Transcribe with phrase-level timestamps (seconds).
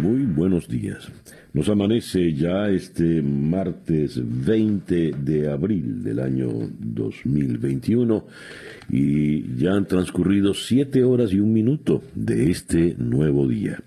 [0.00, 1.08] Muy buenos días.
[1.52, 6.48] Nos amanece ya este martes 20 de abril del año
[6.78, 8.24] 2021
[8.90, 13.82] y ya han transcurrido siete horas y un minuto de este nuevo día.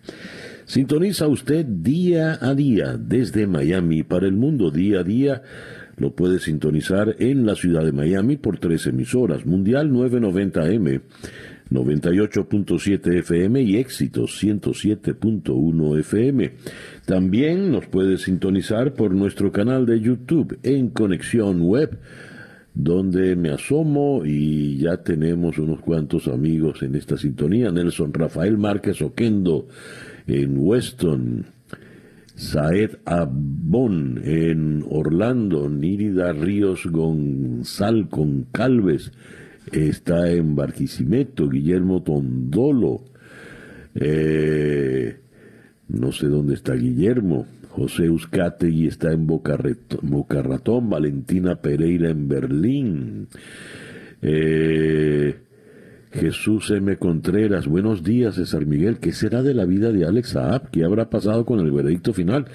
[0.66, 5.43] Sintoniza usted día a día desde Miami para el mundo día a día.
[5.95, 11.02] Lo puede sintonizar en la ciudad de Miami por tres emisoras, Mundial 990M
[11.71, 16.52] 98.7 FM y Éxitos 107.1 FM.
[17.05, 21.97] También nos puede sintonizar por nuestro canal de YouTube en Conexión Web,
[22.73, 27.72] donde me asomo y ya tenemos unos cuantos amigos en esta sintonía.
[27.72, 29.69] Nelson Rafael Márquez Oquendo
[30.27, 31.45] en Weston.
[32.36, 39.11] Saed Abón en Orlando, Nírida Ríos Gonzal con Calves,
[39.72, 43.04] está en Barquisimeto, Guillermo Tondolo,
[43.95, 45.17] eh,
[45.90, 48.08] no sé dónde está Guillermo, José
[48.70, 53.28] y está en Boca, Ratón, Valentina Pereira en Berlín,
[54.22, 55.36] eh,
[56.12, 56.98] Jesús M.
[56.98, 60.70] Contreras, buenos días César Miguel, ¿qué será de la vida de Alex Saab?
[60.70, 62.45] ¿Qué habrá pasado con el veredicto final?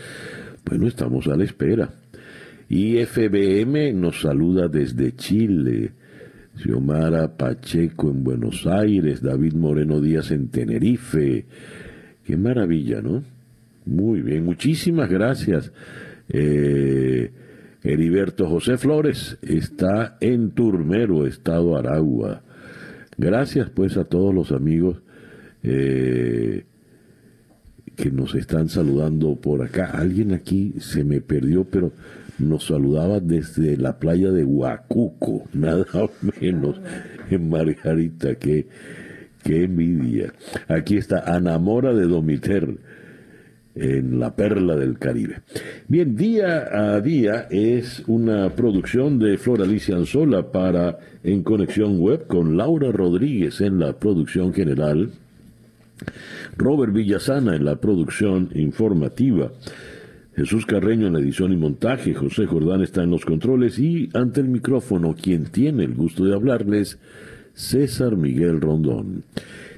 [0.64, 1.90] Bueno, estamos a la espera.
[2.68, 5.92] Y FBM nos saluda desde Chile.
[6.56, 11.44] Xiomara Pacheco en Buenos Aires, David Moreno Díaz en Tenerife.
[12.24, 13.22] Qué maravilla, ¿no?
[13.84, 15.70] Muy bien, muchísimas gracias.
[16.28, 17.30] Eh,
[17.82, 22.42] Heriberto José Flores está en Turmero, Estado Aragua.
[23.16, 25.02] Gracias pues a todos los amigos
[25.62, 26.64] eh,
[27.94, 29.86] que nos están saludando por acá.
[29.86, 31.92] Alguien aquí se me perdió, pero
[32.38, 35.86] nos saludaba desde la playa de Huacuco, nada
[36.40, 36.80] menos,
[37.30, 38.66] en Margarita, qué,
[39.42, 40.32] qué envidia.
[40.68, 42.76] Aquí está Anamora de Domiter,
[43.76, 45.42] en la perla del Caribe.
[45.86, 52.26] Bien, día a día es una producción de Flor Alicia Anzola para En Conexión Web
[52.26, 55.10] con Laura Rodríguez en la producción general,
[56.56, 59.52] Robert Villasana en la producción informativa,
[60.36, 64.42] Jesús Carreño en la edición y montaje, José Jordán está en los controles y ante
[64.42, 66.98] el micrófono quien tiene el gusto de hablarles,
[67.54, 69.24] César Miguel Rondón.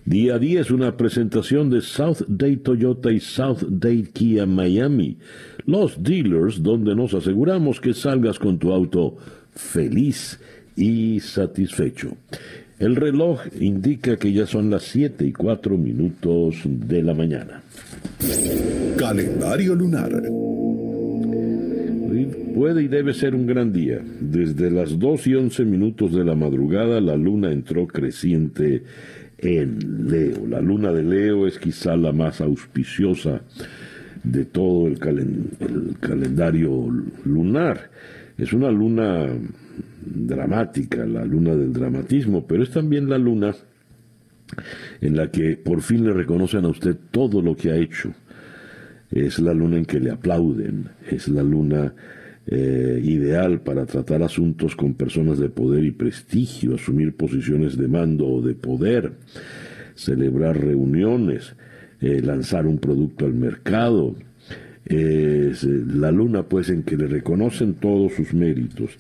[0.05, 5.19] Día a día es una presentación de South Day Toyota y South Day Kia Miami,
[5.65, 9.17] los dealers donde nos aseguramos que salgas con tu auto
[9.53, 10.41] feliz
[10.75, 12.17] y satisfecho.
[12.81, 17.63] El reloj indica que ya son las 7 y 4 minutos de la mañana.
[18.97, 20.11] Calendario lunar.
[22.59, 24.03] Puede y debe ser un gran día.
[24.21, 28.83] Desde las 2 y 11 minutos de la madrugada la luna entró creciente
[29.39, 30.45] en Leo.
[30.45, 33.43] La luna de Leo es quizá la más auspiciosa
[34.25, 34.99] de todo el,
[35.61, 36.89] el calendario
[37.25, 37.93] lunar.
[38.37, 39.29] Es una luna
[40.05, 43.55] dramática, la luna del dramatismo, pero es también la luna
[45.01, 48.13] en la que por fin le reconocen a usted todo lo que ha hecho.
[49.13, 51.95] Es la luna en que le aplauden, es la luna
[52.51, 58.27] eh, ideal para tratar asuntos con personas de poder y prestigio, asumir posiciones de mando
[58.27, 59.13] o de poder,
[59.95, 61.55] celebrar reuniones,
[62.01, 64.15] eh, lanzar un producto al mercado.
[64.87, 68.93] Eh, la luna pues en que le reconocen todos sus méritos.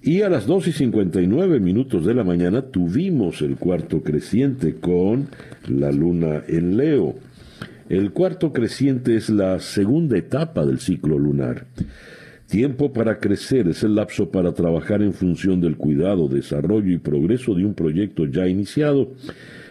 [0.00, 5.28] Y a las 2 y 59 minutos de la mañana tuvimos el cuarto creciente con
[5.68, 7.16] la luna en Leo.
[7.90, 11.66] El cuarto creciente es la segunda etapa del ciclo lunar.
[12.48, 17.54] Tiempo para crecer es el lapso para trabajar en función del cuidado, desarrollo y progreso
[17.54, 19.12] de un proyecto ya iniciado.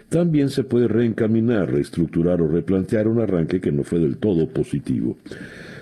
[0.10, 5.18] También se puede reencaminar, reestructurar o replantear un arranque que no fue del todo positivo.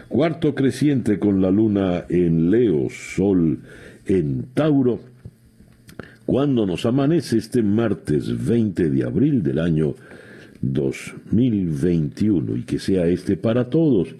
[0.07, 3.59] Cuarto creciente con la luna en Leo, Sol
[4.05, 5.01] en Tauro,
[6.25, 9.95] cuando nos amanece este martes 20 de abril del año
[10.61, 14.15] 2021 y que sea este para todos,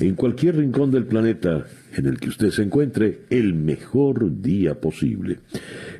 [0.00, 1.66] en cualquier rincón del planeta
[1.96, 5.38] en el que usted se encuentre, el mejor día posible.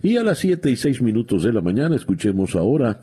[0.03, 3.01] Y a las 7 y 6 minutos de la mañana escuchemos ahora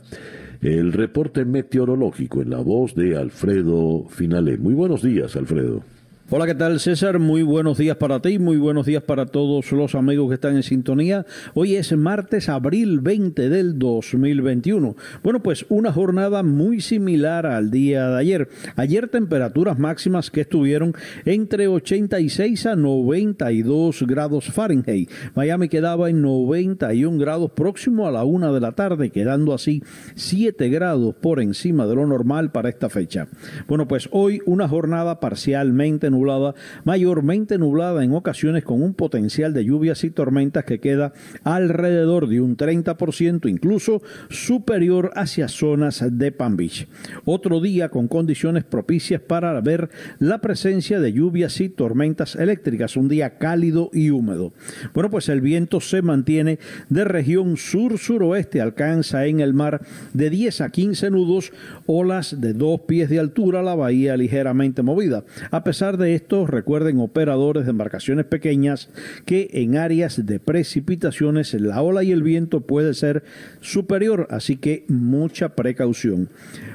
[0.61, 4.57] el reporte meteorológico en la voz de Alfredo Finale.
[4.57, 5.96] Muy buenos días, Alfredo.
[6.29, 7.19] Hola, ¿qué tal César?
[7.19, 10.63] Muy buenos días para ti, muy buenos días para todos los amigos que están en
[10.63, 11.25] sintonía.
[11.53, 14.97] Hoy es martes, abril 20 del 2021.
[15.23, 18.49] Bueno, pues una jornada muy similar al día de ayer.
[18.75, 20.93] Ayer temperaturas máximas que estuvieron
[21.23, 25.09] entre 86 a 92 grados Fahrenheit.
[25.33, 29.81] Miami quedaba en 91 grados próximo a la una de la tarde, quedando así
[30.15, 33.29] 7 grados por encima de lo normal para esta fecha.
[33.69, 39.65] Bueno, pues hoy una jornada parcialmente nublada, mayormente nublada en ocasiones con un potencial de
[39.65, 46.57] lluvias y tormentas que queda alrededor de un 30%, incluso superior hacia zonas de Palm
[46.57, 46.87] Beach.
[47.25, 53.07] Otro día con condiciones propicias para ver la presencia de lluvias y tormentas eléctricas, un
[53.07, 54.53] día cálido y húmedo.
[54.93, 56.59] Bueno, pues el viento se mantiene
[56.89, 59.81] de región sur-suroeste, alcanza en el mar
[60.13, 61.51] de 10 a 15 nudos,
[61.85, 65.23] olas de dos pies de altura, la bahía ligeramente movida.
[65.51, 68.89] A pesar de esto, recuerden operadores de embarcaciones pequeñas
[69.25, 73.23] que en áreas de precipitaciones la ola y el viento puede ser
[73.61, 76.29] superior, así que mucha precaución.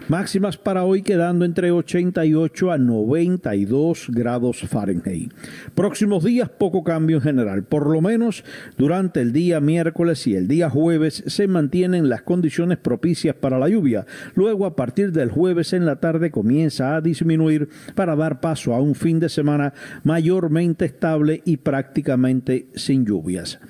[0.09, 5.33] Máximas para hoy quedando entre 88 a 92 grados Fahrenheit.
[5.75, 8.45] Próximos días poco cambio en general, por lo menos
[8.77, 13.69] durante el día miércoles y el día jueves se mantienen las condiciones propicias para la
[13.69, 14.07] lluvia.
[14.35, 18.81] Luego a partir del jueves en la tarde comienza a disminuir para dar paso a
[18.81, 19.75] un fin de semana
[20.05, 23.61] mayormente estable y prácticamente sin lluvias.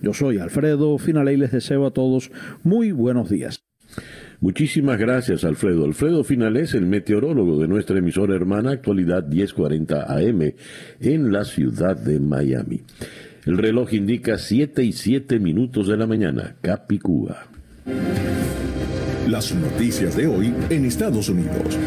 [0.00, 2.30] Yo soy Alfredo Finale y les deseo a todos
[2.62, 3.62] muy buenos días.
[4.40, 5.84] Muchísimas gracias, Alfredo.
[5.84, 10.54] Alfredo Finales, el meteorólogo de nuestra emisora hermana Actualidad 1040 AM
[11.00, 12.82] en la ciudad de Miami.
[13.46, 17.46] El reloj indica 7 y 7 minutos de la mañana, Capicúa.
[19.28, 21.78] Las noticias de hoy en Estados Unidos.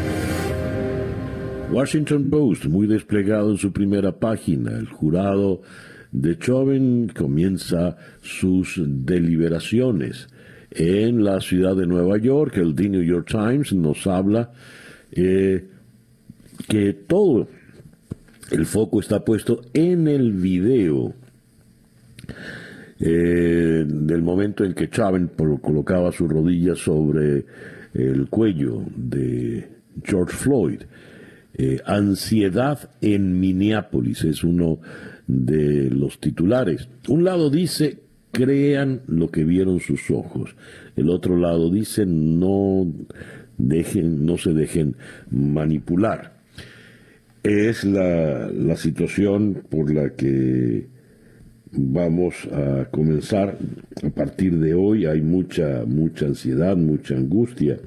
[1.72, 5.62] Washington Post, muy desplegado en su primera página, el jurado
[6.12, 10.28] de Chauvin comienza sus deliberaciones.
[10.72, 14.52] En la ciudad de Nueva York, el The New York Times nos habla
[15.12, 15.66] eh,
[16.68, 17.48] que todo
[18.52, 21.14] el foco está puesto en el video
[23.00, 25.30] eh, del momento en que Chauvin
[25.62, 27.46] colocaba sus rodillas sobre
[27.94, 29.68] el cuello de
[30.04, 30.82] George Floyd.
[31.58, 34.80] Eh, ansiedad en Minneapolis es uno
[35.26, 36.90] de los titulares.
[37.08, 38.00] Un lado dice,
[38.32, 40.56] crean lo que vieron sus ojos.
[40.98, 42.86] El otro lado dice, no
[43.58, 44.98] dejen, no se dejen
[45.30, 46.34] manipular.
[47.42, 50.88] Es la, la situación por la que
[51.72, 53.58] vamos a comenzar
[54.04, 55.06] a partir de hoy.
[55.06, 57.78] Hay mucha, mucha ansiedad, mucha angustia.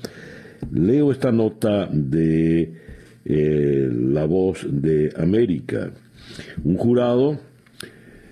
[0.73, 2.88] Leo esta nota de
[3.31, 5.91] eh, la voz de América.
[6.65, 7.39] Un jurado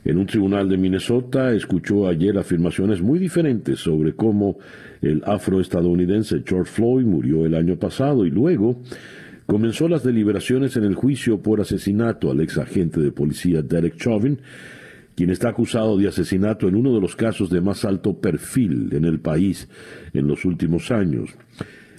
[0.07, 4.57] en un tribunal de Minnesota escuchó ayer afirmaciones muy diferentes sobre cómo
[5.03, 8.81] el afroestadounidense George Floyd murió el año pasado y luego
[9.45, 14.41] comenzó las deliberaciones en el juicio por asesinato al ex agente de policía Derek Chauvin,
[15.15, 19.05] quien está acusado de asesinato en uno de los casos de más alto perfil en
[19.05, 19.69] el país
[20.15, 21.31] en los últimos años.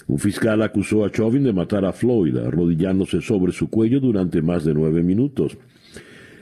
[0.07, 4.63] Un fiscal acusó a Chauvin de matar a Floyd arrodillándose sobre su cuello durante más
[4.63, 5.57] de nueve minutos.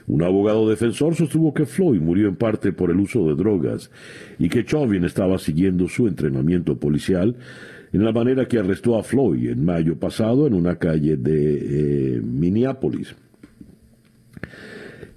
[0.07, 3.89] Un abogado defensor sostuvo que Floyd murió en parte por el uso de drogas
[4.37, 7.35] y que Chauvin estaba siguiendo su entrenamiento policial
[7.91, 12.21] en la manera que arrestó a Floyd en mayo pasado en una calle de eh,
[12.21, 13.15] Minneapolis.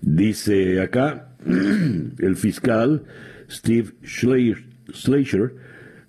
[0.01, 1.35] Dice acá
[2.19, 3.03] el fiscal
[3.51, 5.68] Steve Schleicher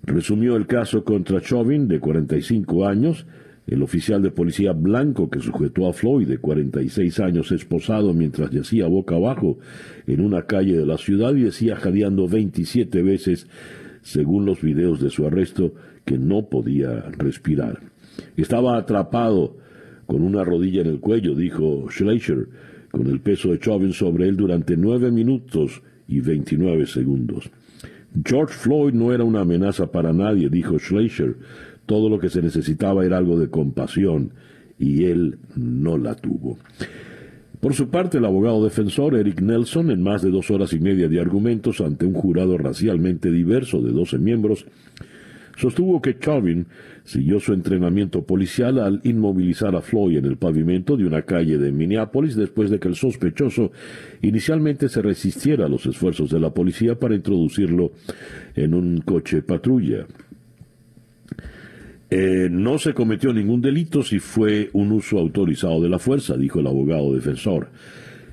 [0.09, 3.25] resumió el caso contra Chauvin, de 45 años,
[3.67, 8.87] el oficial de policía blanco que sujetó a Floyd, de 46 años, esposado mientras yacía
[8.87, 9.59] boca abajo
[10.07, 13.47] en una calle de la ciudad y decía jadeando 27 veces,
[14.01, 15.73] según los videos de su arresto,
[16.03, 17.79] que no podía respirar.
[18.35, 19.57] Estaba atrapado
[20.07, 22.47] con una rodilla en el cuello, dijo Schleicher,
[22.89, 27.51] con el peso de Chauvin sobre él durante nueve minutos y 29 segundos.
[28.25, 31.37] George Floyd no era una amenaza para nadie, dijo Schleicher.
[31.85, 34.33] Todo lo que se necesitaba era algo de compasión
[34.77, 36.57] y él no la tuvo.
[37.59, 41.09] Por su parte, el abogado defensor Eric Nelson, en más de dos horas y media
[41.09, 44.65] de argumentos ante un jurado racialmente diverso de 12 miembros,
[45.59, 46.67] sostuvo que Chauvin
[47.03, 51.71] siguió su entrenamiento policial al inmovilizar a Floyd en el pavimento de una calle de
[51.71, 53.71] Minneapolis después de que el sospechoso
[54.21, 57.91] inicialmente se resistiera a los esfuerzos de la policía para introducirlo
[58.55, 60.07] en un coche patrulla.
[62.09, 66.61] Eh, no se cometió ningún delito si fue un uso autorizado de la fuerza, dijo
[66.61, 67.67] el abogado defensor.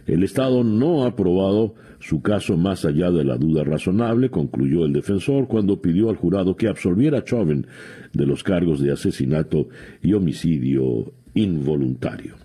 [0.06, 1.74] El Estado no ha probado
[2.06, 6.56] su caso más allá de la duda razonable, concluyó el defensor cuando pidió al jurado
[6.56, 7.66] que absolviera a Chauvin
[8.12, 9.68] de los cargos de asesinato
[10.00, 12.36] y homicidio involuntario.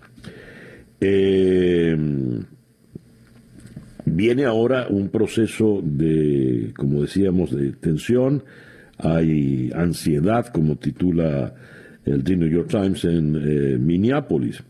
[1.00, 1.96] Eh,
[4.04, 8.42] viene ahora un proceso de, como decíamos, de tensión,
[8.98, 11.54] hay ansiedad, como titula
[12.04, 14.60] el The New York Times en eh, Minneapolis.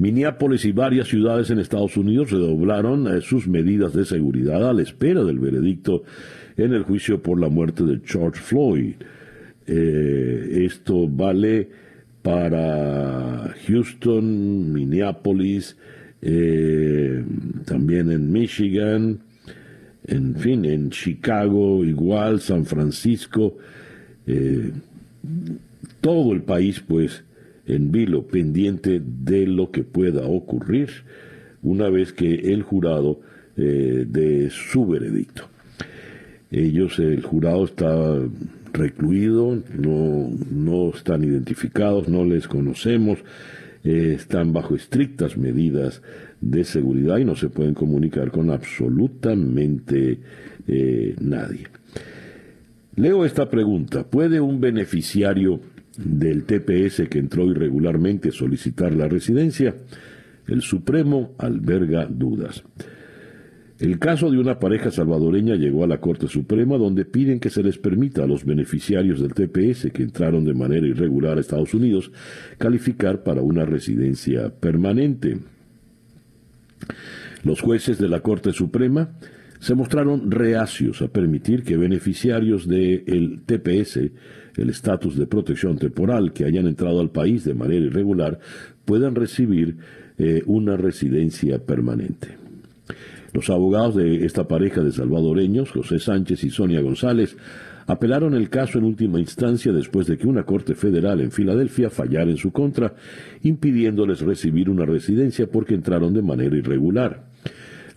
[0.00, 4.80] Minneapolis y varias ciudades en Estados Unidos redoblaron eh, sus medidas de seguridad a la
[4.80, 6.04] espera del veredicto
[6.56, 8.94] en el juicio por la muerte de George Floyd.
[9.66, 11.68] Eh, esto vale
[12.22, 15.76] para Houston, Minneapolis,
[16.22, 17.22] eh,
[17.66, 19.20] también en Michigan,
[20.06, 23.58] en fin, en Chicago igual, San Francisco,
[26.00, 27.22] todo el país pues
[27.70, 30.88] en vilo, pendiente de lo que pueda ocurrir
[31.62, 33.20] una vez que el jurado
[33.56, 35.48] eh, de su veredicto.
[36.50, 38.18] Ellos, el jurado está
[38.72, 43.18] recluido, no, no están identificados, no les conocemos,
[43.84, 46.02] eh, están bajo estrictas medidas
[46.40, 50.18] de seguridad y no se pueden comunicar con absolutamente
[50.66, 51.66] eh, nadie.
[52.96, 55.60] Leo esta pregunta, ¿puede un beneficiario
[56.04, 59.74] del TPS que entró irregularmente a solicitar la residencia,
[60.46, 62.62] el Supremo alberga dudas.
[63.78, 67.62] El caso de una pareja salvadoreña llegó a la Corte Suprema donde piden que se
[67.62, 72.12] les permita a los beneficiarios del TPS que entraron de manera irregular a Estados Unidos
[72.58, 75.38] calificar para una residencia permanente.
[77.42, 79.12] Los jueces de la Corte Suprema
[79.60, 84.10] se mostraron reacios a permitir que beneficiarios del TPS
[84.56, 88.38] el estatus de protección temporal que hayan entrado al país de manera irregular
[88.84, 89.76] puedan recibir
[90.18, 92.36] eh, una residencia permanente.
[93.32, 97.36] Los abogados de esta pareja de salvadoreños, José Sánchez y Sonia González,
[97.86, 102.30] apelaron el caso en última instancia después de que una corte federal en Filadelfia fallara
[102.30, 102.94] en su contra,
[103.42, 107.29] impidiéndoles recibir una residencia porque entraron de manera irregular.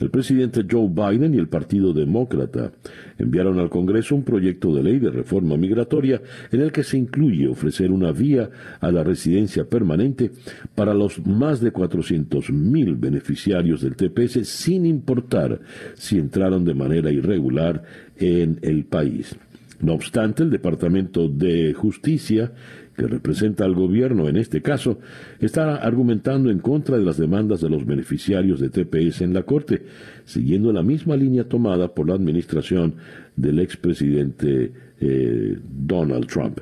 [0.04, 2.74] El presidente Joe Biden y el Partido Demócrata
[3.18, 7.48] enviaron al Congreso un proyecto de ley de reforma migratoria en el que se incluye
[7.48, 8.50] ofrecer una vía
[8.82, 10.32] a la residencia permanente
[10.76, 15.62] para los más de 400.000 beneficiarios del TPS sin importar
[15.94, 17.84] si entraron de manera irregular
[18.18, 19.38] en el país.
[19.80, 22.52] No obstante, el Departamento de Justicia
[22.96, 25.00] que representa al gobierno en este caso,
[25.40, 29.84] está argumentando en contra de las demandas de los beneficiarios de TPS en la Corte,
[30.26, 32.96] siguiendo la misma línea tomada por la administración
[33.36, 36.60] del expresidente eh, Donald Trump.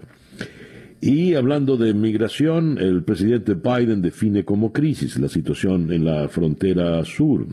[1.01, 7.03] Y hablando de migración, el presidente Biden define como crisis la situación en la frontera
[7.03, 7.47] sur.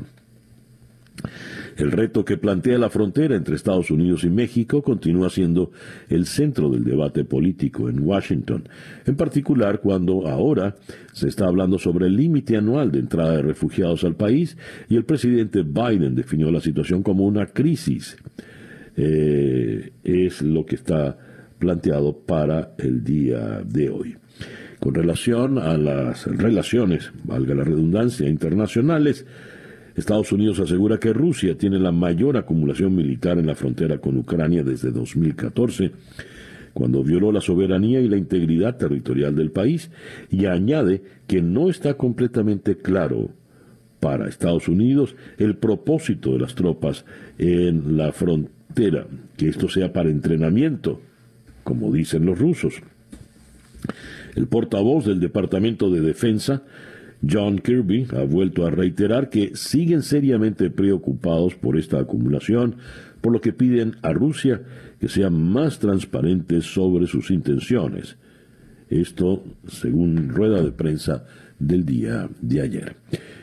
[1.79, 5.71] El reto que plantea la frontera entre Estados Unidos y México continúa siendo
[6.09, 8.69] el centro del debate político en Washington,
[9.07, 10.75] en particular cuando ahora
[11.13, 14.59] se está hablando sobre el límite anual de entrada de refugiados al país
[14.89, 18.17] y el presidente Biden definió la situación como una crisis.
[18.97, 21.17] Eh, es lo que está
[21.61, 24.17] planteado para el día de hoy.
[24.81, 29.27] Con relación a las relaciones, valga la redundancia, internacionales,
[29.99, 34.63] Estados Unidos asegura que Rusia tiene la mayor acumulación militar en la frontera con Ucrania
[34.63, 35.91] desde 2014,
[36.73, 39.91] cuando violó la soberanía y la integridad territorial del país,
[40.31, 43.31] y añade que no está completamente claro
[43.99, 47.05] para Estados Unidos el propósito de las tropas
[47.37, 51.01] en la frontera, que esto sea para entrenamiento,
[51.65, 52.75] como dicen los rusos.
[54.37, 56.63] El portavoz del Departamento de Defensa
[57.27, 62.77] John Kirby ha vuelto a reiterar que siguen seriamente preocupados por esta acumulación,
[63.21, 64.63] por lo que piden a Rusia
[65.01, 68.17] que sea más transparente sobre sus intenciones.
[68.89, 71.25] Esto según rueda de prensa
[71.59, 72.97] del día de ayer.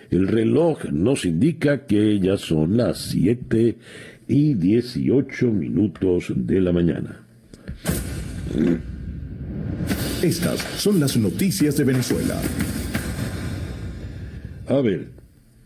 [0.09, 3.77] El reloj nos indica que ya son las 7
[4.27, 7.21] y 18 minutos de la mañana.
[10.21, 12.41] Estas son las noticias de Venezuela.
[14.67, 15.09] A ver,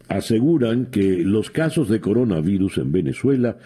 [0.08, 3.58] aseguran que los casos de coronavirus en Venezuela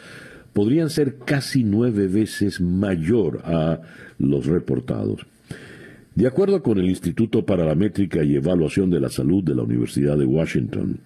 [0.54, 3.82] podrían ser casi nueve veces mayor a
[4.20, 5.26] los reportados.
[6.16, 9.64] De acuerdo con el Instituto para la Métrica y Evaluación de la Salud de la
[9.64, 11.00] Universidad de Washington,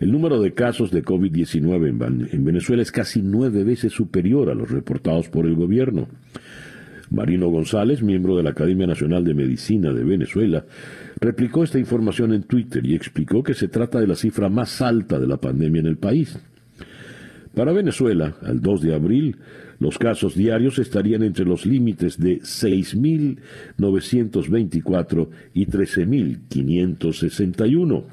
[0.00, 4.68] el número de casos de COVID-19 en Venezuela es casi nueve veces superior a los
[4.68, 6.08] reportados por el gobierno.
[7.10, 10.64] Marino González, miembro de la Academia Nacional de Medicina de Venezuela,
[11.20, 15.18] replicó esta información en Twitter y explicó que se trata de la cifra más alta
[15.18, 16.38] de la pandemia en el país.
[17.54, 19.36] Para Venezuela, al 2 de abril,
[19.80, 28.04] los casos diarios estarían entre los límites de 6.924 y 13.561.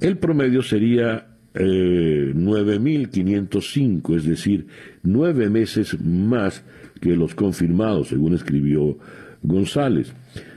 [0.00, 4.66] El promedio sería 9.505, eh, es decir,
[5.02, 6.64] nueve meses más
[7.02, 8.96] que los confirmados, según escribió
[9.42, 10.14] González.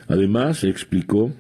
[0.08, 1.32] Además, explicó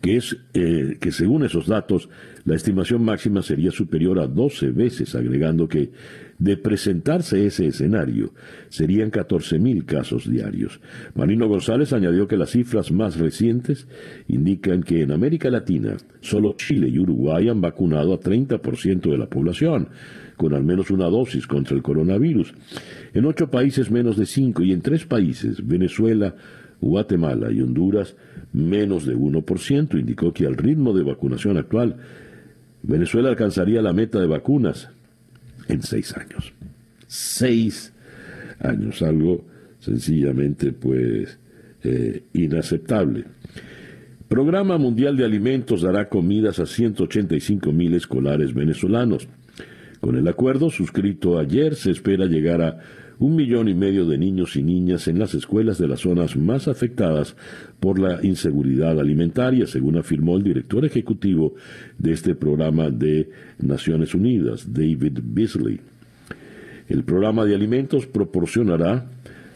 [0.00, 2.08] que es eh, que según esos datos
[2.46, 5.90] la estimación máxima sería superior a 12 veces, agregando que
[6.38, 8.32] de presentarse ese escenario
[8.68, 10.80] serían 14.000 casos diarios.
[11.14, 13.86] Marino González añadió que las cifras más recientes
[14.28, 19.26] indican que en América Latina solo Chile y Uruguay han vacunado a 30% de la
[19.26, 19.88] población
[20.36, 22.54] con al menos una dosis contra el coronavirus.
[23.12, 26.34] En ocho países menos de cinco y en tres países, Venezuela,
[26.80, 28.16] Guatemala y Honduras,
[28.52, 31.96] menos de 1%, indicó que al ritmo de vacunación actual,
[32.82, 34.90] Venezuela alcanzaría la meta de vacunas
[35.68, 36.52] en seis años.
[37.06, 37.92] Seis
[38.60, 39.44] años, algo
[39.78, 41.38] sencillamente pues
[41.82, 43.24] eh, inaceptable.
[44.28, 49.28] Programa Mundial de Alimentos dará comidas a 185 mil escolares venezolanos.
[50.04, 52.78] Con el acuerdo suscrito ayer se espera llegar a
[53.18, 56.68] un millón y medio de niños y niñas en las escuelas de las zonas más
[56.68, 57.36] afectadas
[57.80, 61.54] por la inseguridad alimentaria, según afirmó el director ejecutivo
[61.96, 65.80] de este programa de Naciones Unidas, David Beasley.
[66.86, 69.06] El programa de alimentos proporcionará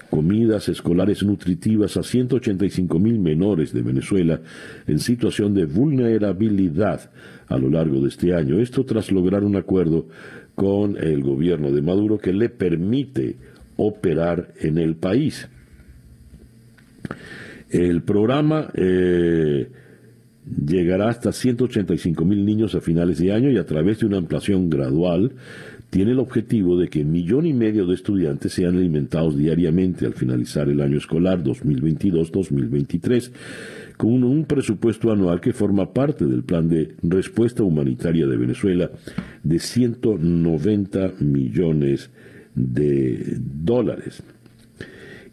[0.08, 4.40] comidas escolares nutritivas a 185 mil menores de Venezuela
[4.86, 7.10] en situación de vulnerabilidad
[7.48, 8.58] a lo largo de este año.
[8.58, 10.06] Esto tras lograr un acuerdo
[10.58, 13.36] con el gobierno de Maduro que le permite
[13.76, 15.48] operar en el país.
[17.70, 19.70] El programa eh,
[20.66, 24.68] llegará hasta 185 mil niños a finales de año y a través de una ampliación
[24.68, 25.30] gradual
[25.90, 30.14] tiene el objetivo de que un millón y medio de estudiantes sean alimentados diariamente al
[30.14, 33.30] finalizar el año escolar 2022-2023
[33.96, 38.90] con un presupuesto anual que forma parte del plan de respuesta humanitaria de Venezuela
[39.42, 42.10] de 190 millones
[42.54, 44.22] de dólares.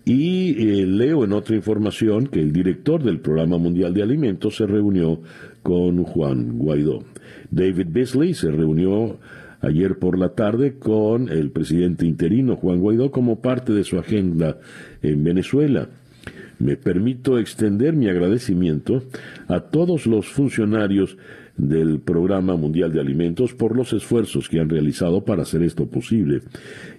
[0.06, 4.67] Y eh, leo en otra información que el director del Programa Mundial de Alimentos se
[4.67, 5.21] reunió
[5.63, 7.03] con Juan Guaidó.
[7.49, 9.17] David Beasley se reunió
[9.65, 14.60] ayer por la tarde con el presidente interino Juan Guaidó como parte de su agenda
[15.01, 15.89] en Venezuela.
[16.60, 19.04] Me permito extender mi agradecimiento
[19.47, 21.17] a todos los funcionarios
[21.58, 26.41] del Programa Mundial de Alimentos por los esfuerzos que han realizado para hacer esto posible.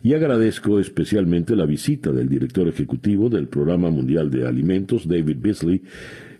[0.03, 5.83] Y agradezco especialmente la visita del director ejecutivo del Programa Mundial de Alimentos, David Beasley,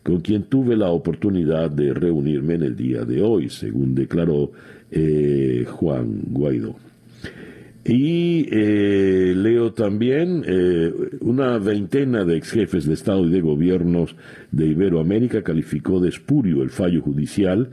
[0.03, 4.53] con quien tuve la oportunidad de reunirme en el día de hoy, según declaró
[4.91, 6.77] eh, Juan Guaidó.
[7.85, 14.17] Y eh, leo también eh, una veintena de ex jefes de Estado y de gobiernos
[14.51, 17.71] de Iberoamérica calificó de espurio el fallo judicial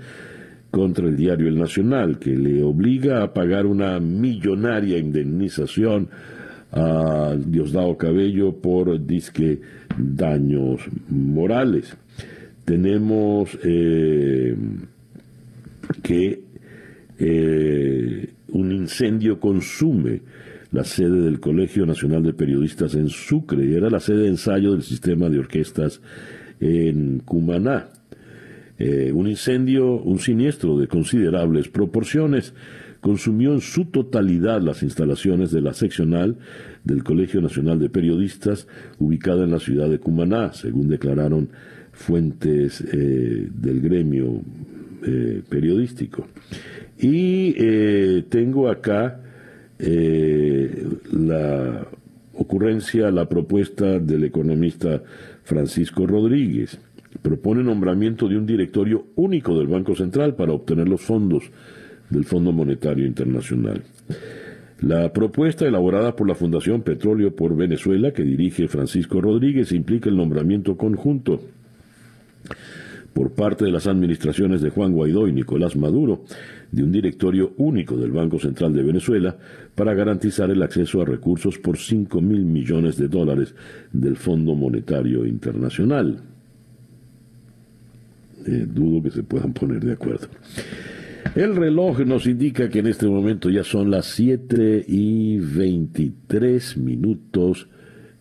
[0.70, 6.10] contra el diario El Nacional, que le obliga a pagar una millonaria indemnización
[6.72, 9.62] a Diosdado Cabello por disque
[9.98, 11.96] daños morales.
[12.66, 13.56] Tenemos
[16.02, 16.43] que
[17.20, 20.22] un incendio consume
[20.74, 24.72] la sede del Colegio Nacional de Periodistas en Sucre y era la sede de ensayo
[24.72, 26.02] del sistema de orquestas
[26.60, 27.90] en Cumaná.
[28.80, 32.56] Eh, un incendio, un siniestro de considerables proporciones,
[33.02, 36.38] consumió en su totalidad las instalaciones de la seccional
[36.84, 41.50] del Colegio Nacional de Periodistas ubicada en la ciudad de Cumaná, según declararon
[41.92, 44.42] fuentes eh, del gremio
[45.06, 46.28] eh, periodístico.
[47.00, 49.20] Y eh, tengo acá
[49.80, 51.86] eh, la
[52.36, 55.02] ocurrencia, la propuesta del economista
[55.44, 56.80] Francisco Rodríguez.
[57.22, 61.44] Propone nombramiento de un directorio único del Banco Central para obtener los fondos
[62.10, 63.84] del Fondo Monetario Internacional.
[64.82, 70.18] La propuesta elaborada por la Fundación Petróleo por Venezuela, que dirige Francisco Rodríguez, implica el
[70.18, 71.40] nombramiento conjunto
[73.14, 76.26] por parte de las administraciones de Juan Guaidó y Nicolás Maduro
[76.74, 79.38] de un directorio único del Banco Central de Venezuela
[79.76, 83.54] para garantizar el acceso a recursos por 5 mil millones de dólares
[83.92, 86.20] del Fondo Monetario Internacional.
[88.48, 90.28] Eh, dudo que se puedan poner de acuerdo.
[91.36, 97.68] El reloj nos indica que en este momento ya son las 7 y 23 minutos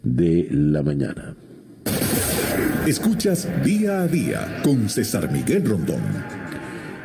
[0.02, 1.34] de la mañana.
[2.86, 6.41] Escuchas día a día con César Miguel Rondón.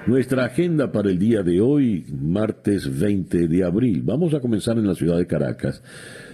[0.07, 4.03] Nuestra agenda para el día de hoy, martes 20 de abril.
[4.05, 5.83] Vamos a comenzar en la ciudad de Caracas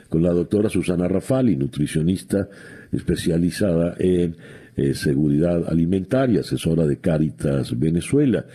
[0.09, 2.47] con la doctora Susana Rafali, nutricionista
[2.91, 4.35] especializada en
[4.75, 8.45] eh, seguridad alimentaria, asesora de Cáritas Venezuela.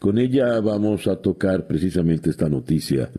[0.00, 3.10] Con ella vamos a tocar precisamente esta noticia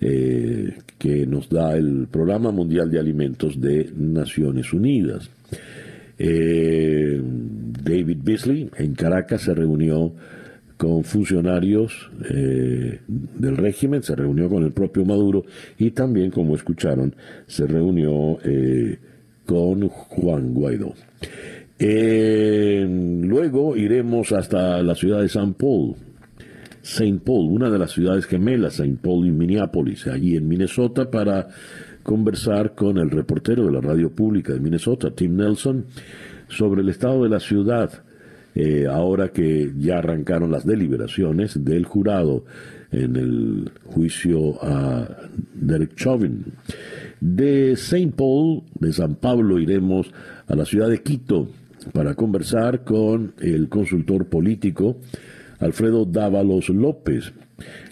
[0.00, 5.30] eh, que nos da el Programa Mundial de Alimentos de Naciones Unidas.
[6.18, 7.22] Eh,
[7.84, 10.12] David Beasley en Caracas se reunió
[10.78, 15.44] con funcionarios del régimen, se reunió con el propio Maduro
[15.76, 17.14] y también, como escucharon,
[17.46, 18.38] se reunió
[19.44, 20.94] con Juan Guaidó.
[21.78, 22.84] Eh,
[23.22, 25.94] luego iremos hasta la ciudad de San Paul,
[26.82, 31.48] Saint Paul, una de las ciudades gemelas, Saint Paul y Minneapolis, allí en Minnesota, para
[32.02, 35.86] conversar con el reportero de la radio pública de Minnesota, Tim Nelson,
[36.48, 38.02] sobre el estado de la ciudad,
[38.54, 42.44] eh, ahora que ya arrancaron las deliberaciones del jurado
[42.90, 45.08] en el juicio a
[45.54, 46.44] Derek Chauvin.
[47.20, 50.10] De Saint Paul, de San Pablo, iremos
[50.46, 51.48] a la ciudad de Quito,
[51.92, 54.98] para conversar con el consultor político
[55.58, 57.32] Alfredo Dávalos López.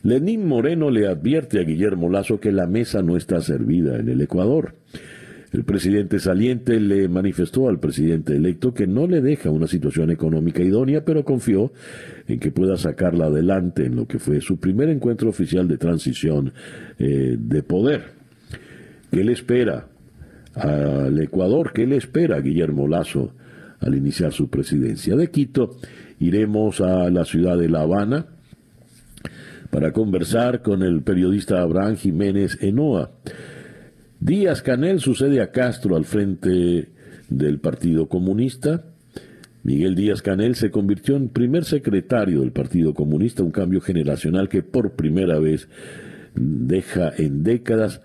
[0.02, 4.20] Lenín Moreno le advierte a Guillermo Lazo que la mesa no está servida en el
[4.20, 4.74] Ecuador.
[5.52, 10.62] El presidente saliente le manifestó al presidente electo que no le deja una situación económica
[10.62, 11.72] idónea, pero confió
[12.26, 16.52] en que pueda sacarla adelante en lo que fue su primer encuentro oficial de transición
[16.98, 18.16] eh, de poder.
[19.10, 19.88] ¿Qué le espera
[20.54, 21.72] al Ecuador?
[21.72, 23.32] ¿Qué le espera a Guillermo Lazo?
[23.80, 25.16] al iniciar su presidencia.
[25.16, 25.76] De Quito
[26.18, 28.26] iremos a la ciudad de La Habana
[29.70, 33.10] para conversar con el periodista Abraham Jiménez Enoa.
[34.20, 36.88] Díaz Canel sucede a Castro al frente
[37.28, 38.84] del Partido Comunista.
[39.62, 44.62] Miguel Díaz Canel se convirtió en primer secretario del Partido Comunista, un cambio generacional que
[44.62, 45.68] por primera vez
[46.34, 48.00] deja en décadas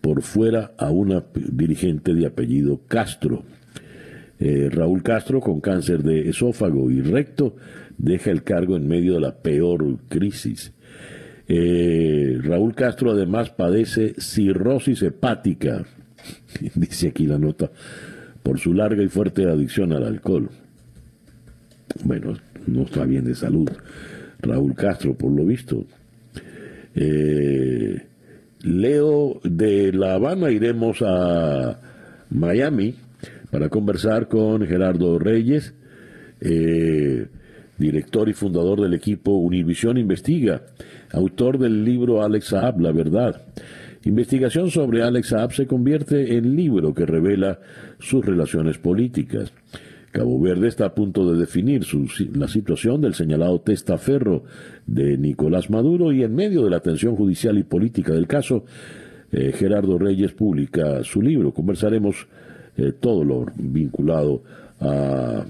[0.00, 3.44] por fuera a una dirigente de apellido Castro.
[4.38, 7.54] Eh, Raúl Castro, con cáncer de esófago y recto,
[7.98, 10.72] deja el cargo en medio de la peor crisis.
[11.46, 15.84] Eh, Raúl Castro además padece cirrosis hepática,
[16.74, 17.70] dice aquí la nota,
[18.42, 20.50] por su larga y fuerte adicción al alcohol.
[22.04, 22.34] Bueno,
[22.66, 23.68] no está bien de salud.
[24.40, 25.84] Raúl Castro, por lo visto.
[26.94, 28.02] Eh,
[28.62, 31.78] Leo de La Habana iremos a
[32.30, 32.94] Miami
[33.50, 35.74] para conversar con Gerardo Reyes,
[36.40, 37.26] eh,
[37.78, 40.62] director y fundador del equipo Univisión Investiga,
[41.12, 43.42] autor del libro Alex Saab, La Verdad.
[44.04, 47.60] Investigación sobre Alex Saab se convierte en libro que revela
[47.98, 49.52] sus relaciones políticas.
[50.12, 51.84] Cabo Verde está a punto de definir
[52.34, 54.44] la situación del señalado testaferro
[54.86, 58.64] de Nicolás Maduro y en medio de la tensión judicial y política del caso,
[59.32, 61.52] eh, Gerardo Reyes publica su libro.
[61.52, 62.28] Conversaremos
[62.76, 64.44] eh, todo lo vinculado
[64.78, 65.44] a,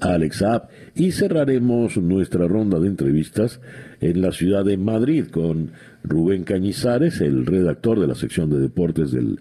[0.00, 0.68] Alex Saab.
[0.94, 3.60] Y cerraremos nuestra ronda de entrevistas
[4.00, 9.12] en la ciudad de Madrid con Rubén Cañizares, el redactor de la sección de deportes
[9.12, 9.40] del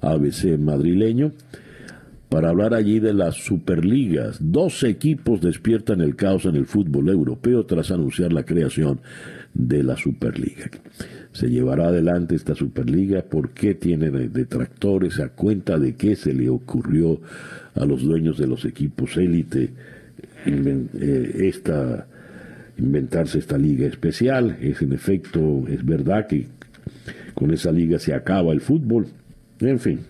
[0.00, 1.32] ABC madrileño,
[2.28, 4.38] para hablar allí de las Superligas.
[4.40, 9.00] Dos equipos despiertan el caos en el fútbol europeo tras anunciar la creación
[9.54, 10.70] de la Superliga
[11.34, 16.48] se llevará adelante esta Superliga, por qué tiene detractores, a cuenta de qué se le
[16.48, 17.20] ocurrió
[17.74, 19.70] a los dueños de los equipos élite
[20.46, 21.52] eh,
[22.78, 24.56] inventarse esta liga especial.
[24.60, 26.46] Es en efecto, es verdad que
[27.34, 29.08] con esa liga se acaba el fútbol.
[29.58, 30.00] En fin,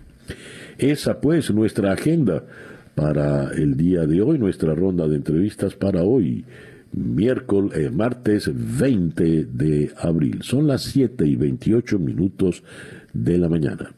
[0.77, 2.45] esa pues nuestra agenda
[2.95, 6.45] para el día de hoy, nuestra ronda de entrevistas para hoy
[6.97, 10.41] miércoles, eh, martes 20 de abril.
[10.43, 12.63] Son las 7 y 28 minutos
[13.13, 13.93] de la mañana.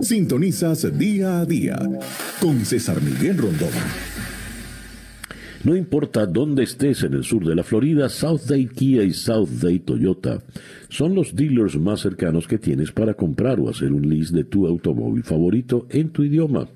[0.00, 1.78] Sintonizas día a día
[2.40, 3.70] con César Miguel Rondón.
[5.62, 9.48] No importa dónde estés en el sur de la Florida, South Day Kia y South
[9.60, 10.40] Day Toyota
[10.90, 14.66] son los dealers más cercanos que tienes para comprar o hacer un lease de tu
[14.66, 16.68] automóvil favorito en tu idioma.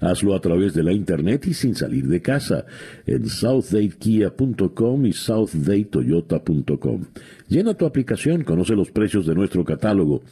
[0.00, 2.66] Hazlo a través de la internet y sin salir de casa
[3.06, 7.04] en southdaykia.com y southdaytoyota.com.
[7.48, 10.22] Llena tu aplicación, conoce los precios de nuestro catálogo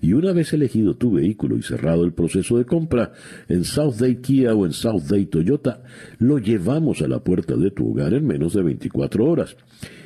[0.00, 3.12] y una vez elegido tu vehículo y cerrado el proceso de compra
[3.48, 5.82] en Southday Kia o en Southday Toyota,
[6.18, 9.56] lo llevamos a la puerta de tu hogar en menos de 24 horas.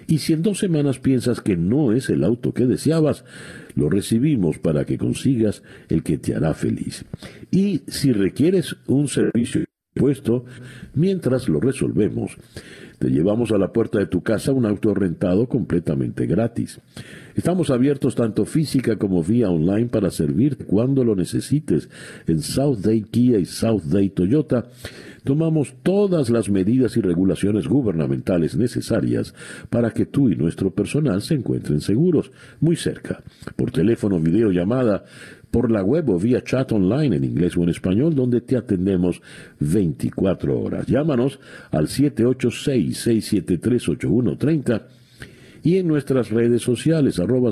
[0.06, 3.24] Y si en dos semanas piensas que no es el auto que deseabas,
[3.74, 7.04] lo recibimos para que consigas el que te hará feliz.
[7.50, 9.64] Y si requieres un servicio
[9.94, 10.44] puesto,
[10.94, 12.36] mientras lo resolvemos,
[12.98, 16.80] te llevamos a la puerta de tu casa un auto rentado completamente gratis.
[17.34, 21.88] Estamos abiertos tanto física como vía online para servir cuando lo necesites.
[22.26, 24.68] En South Day Kia y South Day Toyota
[25.24, 29.34] tomamos todas las medidas y regulaciones gubernamentales necesarias
[29.70, 33.22] para que tú y nuestro personal se encuentren seguros, muy cerca,
[33.56, 35.04] por teléfono, videollamada,
[35.50, 39.22] por la web o vía chat online en inglés o en español, donde te atendemos
[39.60, 40.86] 24 horas.
[40.86, 41.38] Llámanos
[41.70, 44.82] al 786-673-8130
[45.64, 47.50] y en nuestras redes sociales, arroba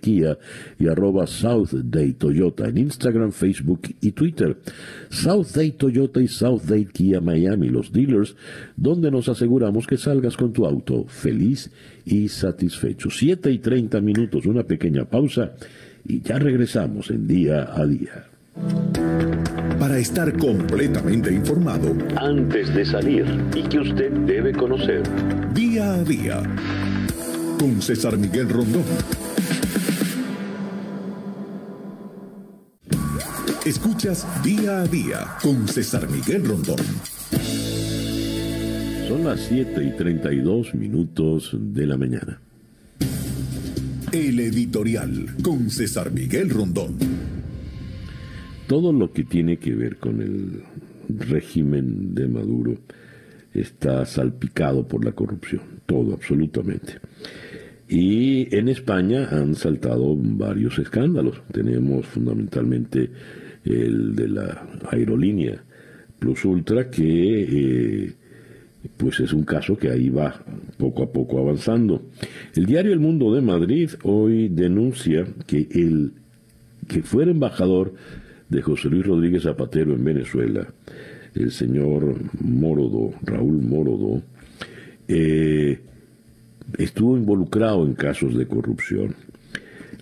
[0.00, 0.38] Kia
[0.78, 1.26] y arroba
[2.16, 4.56] Toyota en Instagram, Facebook y Twitter.
[5.52, 6.28] Day Toyota y
[6.66, 8.36] Day Kia Miami, los dealers,
[8.76, 11.70] donde nos aseguramos que salgas con tu auto feliz
[12.04, 13.10] y satisfecho.
[13.10, 15.52] 7 y 30 minutos, una pequeña pausa
[16.06, 18.26] y ya regresamos en día a día.
[19.80, 23.24] Para estar completamente informado antes de salir
[23.56, 25.02] y que usted debe conocer
[25.52, 26.42] día a día
[27.60, 28.82] con César Miguel Rondón.
[33.66, 36.78] Escuchas día a día con César Miguel Rondón.
[39.06, 42.40] Son las 7 y 32 minutos de la mañana.
[44.10, 46.96] El editorial con César Miguel Rondón.
[48.68, 50.62] Todo lo que tiene que ver con el
[51.10, 52.78] régimen de Maduro
[53.52, 56.94] está salpicado por la corrupción, todo absolutamente.
[57.90, 61.42] Y en España han saltado varios escándalos.
[61.50, 63.10] Tenemos fundamentalmente
[63.64, 65.60] el de la aerolínea
[66.20, 68.12] Plus Ultra, que eh,
[68.96, 70.40] pues es un caso que ahí va
[70.78, 72.02] poco a poco avanzando.
[72.54, 76.12] El diario El Mundo de Madrid hoy denuncia que el
[76.86, 77.94] que fuera embajador
[78.48, 80.72] de José Luis Rodríguez Zapatero en Venezuela,
[81.34, 84.22] el señor Morodo, Raúl Morodo,
[85.08, 85.80] eh,
[86.78, 89.14] estuvo involucrado en casos de corrupción.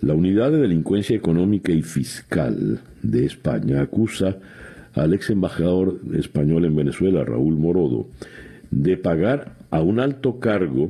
[0.01, 4.37] La Unidad de Delincuencia Económica y Fiscal de España acusa
[4.93, 8.07] al ex embajador español en Venezuela, Raúl Morodo,
[8.71, 10.89] de pagar a un alto cargo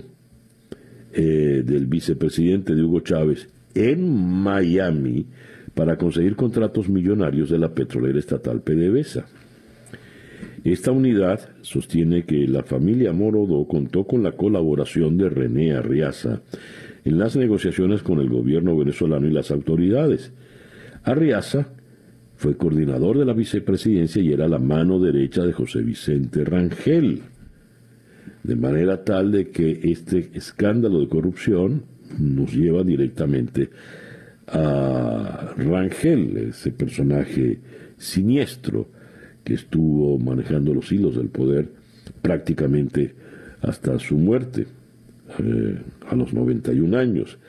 [1.11, 5.25] eh, del vicepresidente de Hugo Chávez en Miami
[5.73, 9.25] para conseguir contratos millonarios de la petrolera estatal PDVSA.
[10.63, 16.41] Esta unidad sostiene que la familia Morodo contó con la colaboración de René Arriaza
[17.05, 20.33] en las negociaciones con el gobierno venezolano y las autoridades.
[21.03, 21.69] Arriaza
[22.35, 27.21] fue coordinador de la vicepresidencia y era la mano derecha de José Vicente Rangel
[28.43, 31.83] de manera tal de que este escándalo de corrupción
[32.17, 33.69] nos lleva directamente
[34.47, 37.59] a Rangel, ese personaje
[37.97, 38.87] siniestro
[39.49, 41.69] que estuvo manejando los hilos del poder
[42.21, 43.15] prácticamente
[43.61, 44.67] hasta su muerte
[45.39, 45.75] eh,
[46.07, 47.39] a los 91 años.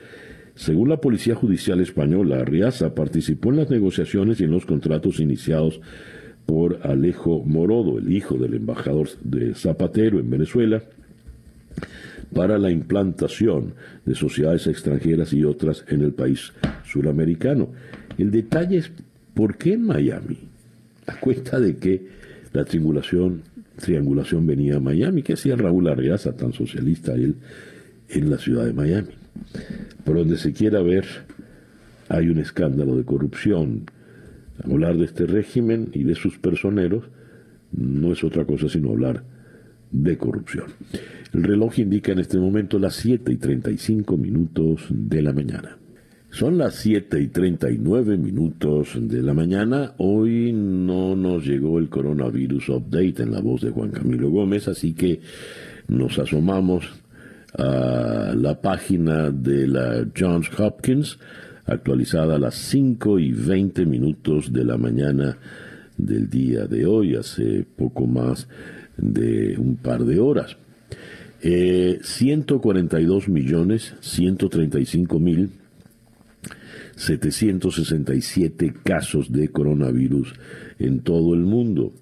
[0.55, 5.79] Según la Policía Judicial Española, Arriaza participó en las negociaciones y en los contratos iniciados
[6.47, 10.81] por Alejo Morodo, el hijo del embajador de Zapatero en Venezuela,
[12.33, 16.51] para la implantación de sociedades extranjeras y otras en el país
[16.83, 17.69] suramericano.
[18.17, 18.91] El detalle es
[19.35, 20.40] por qué en Miami,
[21.07, 22.07] a cuenta de que
[22.53, 23.43] la triangulación,
[23.77, 27.35] triangulación venía a Miami, que hacía Raúl Arriaza, tan socialista él,
[28.09, 29.13] en la ciudad de Miami.
[30.03, 31.05] Por donde se quiera ver,
[32.09, 33.85] hay un escándalo de corrupción,
[34.63, 37.05] Hablar de este régimen y de sus personeros
[37.71, 39.23] no es otra cosa sino hablar
[39.91, 40.65] de corrupción.
[41.33, 45.77] El reloj indica en este momento las 7 y 35 minutos de la mañana.
[46.31, 49.91] Son las 7 y 39 minutos de la mañana.
[49.97, 54.93] Hoy no nos llegó el coronavirus update en la voz de Juan Camilo Gómez, así
[54.93, 55.19] que
[55.89, 56.85] nos asomamos
[57.57, 61.19] a la página de la Johns Hopkins
[61.65, 65.37] actualizada a las 5 y 20 minutos de la mañana
[65.97, 68.47] del día de hoy, hace poco más
[68.95, 70.55] de un par de horas.
[71.41, 75.49] 142 eh, millones 135 mil
[77.01, 80.33] 767 casos de coronavirus
[80.77, 81.93] en todo el mundo.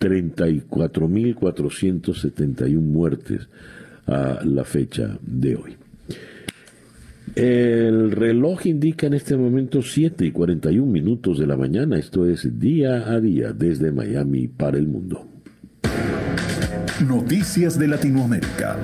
[0.00, 3.48] 34.471 muertes
[4.06, 5.79] a la fecha de hoy.
[7.34, 11.98] El reloj indica en este momento 7 y 41 minutos de la mañana.
[11.98, 15.26] Esto es día a día desde Miami para el mundo.
[17.06, 18.76] Noticias de Latinoamérica.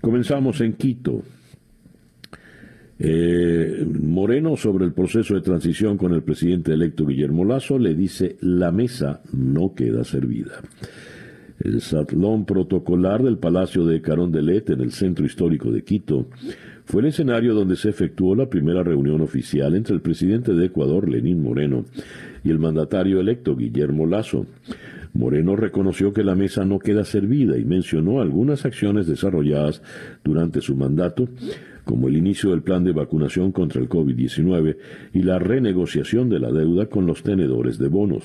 [0.00, 1.22] Comenzamos en Quito.
[2.98, 8.36] Eh, Moreno sobre el proceso de transición con el presidente electo Guillermo Lazo le dice
[8.40, 10.60] la mesa no queda servida.
[11.62, 16.26] El salón protocolar del Palacio de Carondelet en el centro histórico de Quito
[16.84, 21.08] fue el escenario donde se efectuó la primera reunión oficial entre el presidente de Ecuador,
[21.08, 21.84] Lenín Moreno,
[22.42, 24.46] y el mandatario electo, Guillermo Lazo.
[25.12, 29.82] Moreno reconoció que la mesa no queda servida y mencionó algunas acciones desarrolladas
[30.24, 31.28] durante su mandato,
[31.84, 34.78] como el inicio del plan de vacunación contra el COVID-19
[35.12, 38.24] y la renegociación de la deuda con los tenedores de bonos.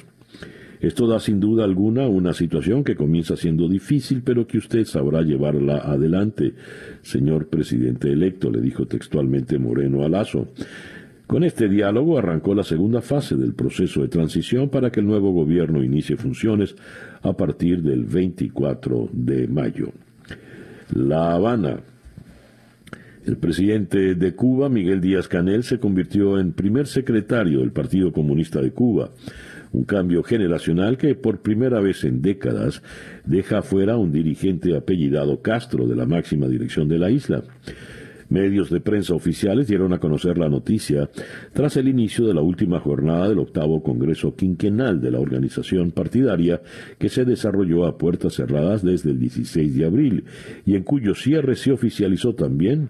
[0.80, 5.22] Esto da sin duda alguna una situación que comienza siendo difícil, pero que usted sabrá
[5.22, 6.54] llevarla adelante,
[7.02, 10.50] señor presidente electo, le dijo textualmente Moreno a Lazo.
[11.26, 15.32] Con este diálogo arrancó la segunda fase del proceso de transición para que el nuevo
[15.32, 16.76] gobierno inicie funciones
[17.22, 19.92] a partir del 24 de mayo.
[20.94, 21.82] La Habana.
[23.26, 28.62] El presidente de Cuba, Miguel Díaz Canel, se convirtió en primer secretario del Partido Comunista
[28.62, 29.12] de Cuba
[29.72, 32.82] un cambio generacional que por primera vez en décadas
[33.26, 37.44] deja fuera un dirigente apellidado Castro de la máxima dirección de la isla.
[38.30, 41.10] Medios de prensa oficiales dieron a conocer la noticia
[41.54, 46.62] tras el inicio de la última jornada del octavo Congreso Quinquenal de la organización partidaria
[46.98, 50.26] que se desarrolló a puertas cerradas desde el 16 de abril
[50.66, 52.90] y en cuyo cierre se oficializó también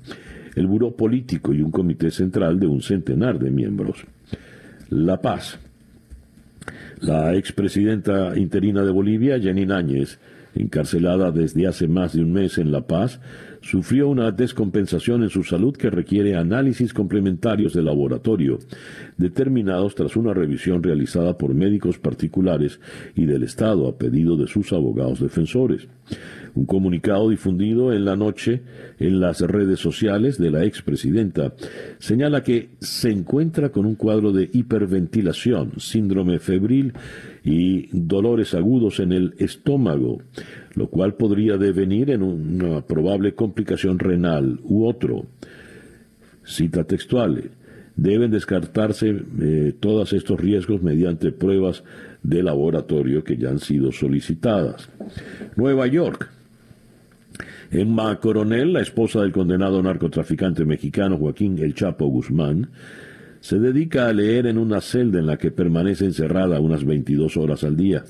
[0.56, 4.06] el Buró Político y un comité central de un centenar de miembros.
[4.90, 5.60] La Paz.
[7.00, 10.20] La expresidenta interina de Bolivia, Janine Áñez,
[10.56, 13.20] encarcelada desde hace más de un mes en La Paz,
[13.68, 18.60] sufrió una descompensación en su salud que requiere análisis complementarios de laboratorio,
[19.18, 22.80] determinados tras una revisión realizada por médicos particulares
[23.14, 25.90] y del Estado a pedido de sus abogados defensores.
[26.56, 28.62] Un comunicado difundido en la noche
[29.00, 31.54] en las redes sociales de la expresidenta
[32.00, 36.94] señala que se encuentra con un cuadro de hiperventilación, síndrome febril
[37.44, 40.20] y dolores agudos en el estómago,
[40.78, 45.26] lo cual podría devenir en una probable complicación renal u otro.
[46.44, 47.50] Cita textual.
[47.96, 49.10] Deben descartarse
[49.42, 51.84] eh, todos estos riesgos mediante pruebas
[52.22, 54.88] de laboratorio que ya han sido solicitadas.
[55.56, 56.30] Nueva York.
[57.72, 62.70] Emma Coronel, la esposa del condenado narcotraficante mexicano Joaquín El Chapo Guzmán,
[63.40, 67.64] se dedica a leer en una celda en la que permanece encerrada unas 22 horas
[67.64, 68.04] al día.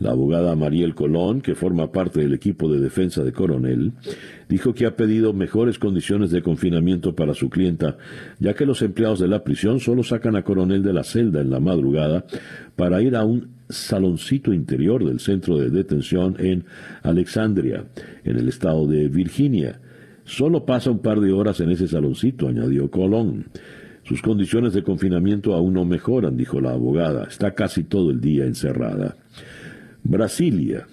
[0.00, 3.92] La abogada Mariel Colón, que forma parte del equipo de defensa de Coronel,
[4.48, 7.98] dijo que ha pedido mejores condiciones de confinamiento para su clienta,
[8.38, 11.50] ya que los empleados de la prisión solo sacan a Coronel de la celda en
[11.50, 12.24] la madrugada
[12.76, 16.64] para ir a un saloncito interior del centro de detención en
[17.02, 17.84] Alexandria,
[18.24, 19.80] en el estado de Virginia.
[20.24, 23.46] Solo pasa un par de horas en ese saloncito, añadió Colón.
[24.04, 27.24] Sus condiciones de confinamiento aún no mejoran, dijo la abogada.
[27.24, 29.16] Está casi todo el día encerrada.
[30.02, 30.86] Brasilia.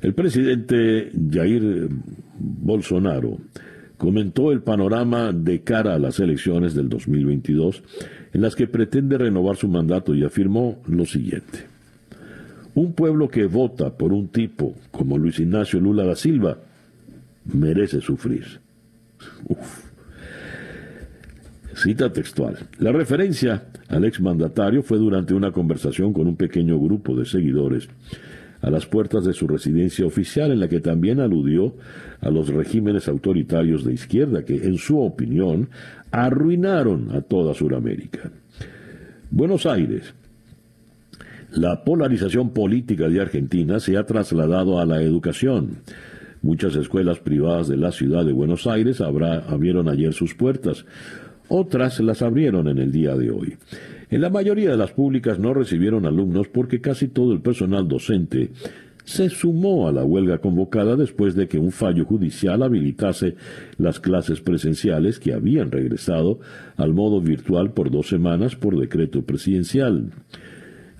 [0.00, 1.88] El presidente Jair
[2.38, 3.38] Bolsonaro
[3.96, 7.82] comentó el panorama de cara a las elecciones del 2022
[8.32, 11.66] en las que pretende renovar su mandato y afirmó lo siguiente.
[12.74, 16.58] Un pueblo que vota por un tipo como Luis Ignacio Lula da Silva
[17.44, 18.60] merece sufrir.
[21.76, 22.56] Cita textual.
[22.78, 27.88] La referencia al exmandatario fue durante una conversación con un pequeño grupo de seguidores
[28.62, 31.74] a las puertas de su residencia oficial, en la que también aludió
[32.20, 35.68] a los regímenes autoritarios de izquierda que, en su opinión,
[36.10, 38.30] arruinaron a toda Sudamérica.
[39.30, 40.14] Buenos Aires.
[41.50, 45.82] La polarización política de Argentina se ha trasladado a la educación.
[46.40, 50.84] Muchas escuelas privadas de la ciudad de Buenos Aires abrieron ayer sus puertas.
[51.48, 53.56] Otras las abrieron en el día de hoy.
[54.10, 58.50] En la mayoría de las públicas no recibieron alumnos porque casi todo el personal docente
[59.04, 63.36] se sumó a la huelga convocada después de que un fallo judicial habilitase
[63.76, 66.40] las clases presenciales que habían regresado
[66.76, 70.10] al modo virtual por dos semanas por decreto presidencial.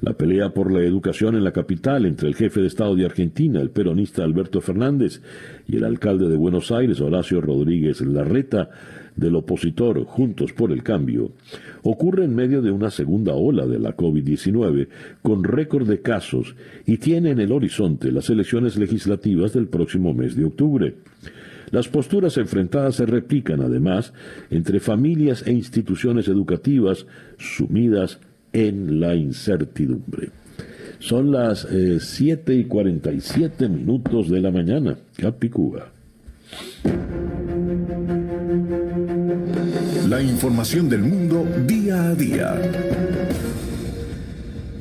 [0.01, 3.61] La pelea por la educación en la capital entre el jefe de Estado de Argentina,
[3.61, 5.23] el peronista Alberto Fernández,
[5.67, 8.69] y el alcalde de Buenos Aires, Horacio Rodríguez Larreta,
[9.17, 11.33] del opositor Juntos por el Cambio,
[11.83, 14.89] ocurre en medio de una segunda ola de la COVID-19
[15.23, 16.55] con récord de casos
[16.87, 20.95] y tiene en el horizonte las elecciones legislativas del próximo mes de octubre.
[21.71, 24.13] Las posturas enfrentadas se replican además
[24.51, 27.07] entre familias e instituciones educativas
[27.39, 28.21] sumidas
[28.53, 30.31] en la incertidumbre.
[31.01, 31.67] Son las
[31.99, 34.97] 7 eh, y 47 minutos de la mañana.
[35.17, 35.91] Capicúa.
[40.09, 42.61] La información del mundo día a día.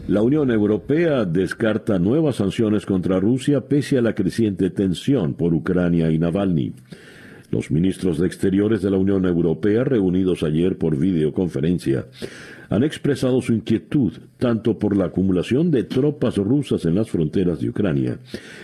[0.10, 6.12] La Unión Europea descarta nuevas sanciones contra Rusia pese a la creciente tensión por Ucrania
[6.12, 6.74] y Navalny.
[7.52, 12.08] Los ministros de Exteriores de la Unión Europea, reunidos ayer por videoconferencia,
[12.70, 17.70] han expresado su inquietud tanto por la acumulación de tropas rusas en las fronteras de
[17.70, 18.20] Ucrania,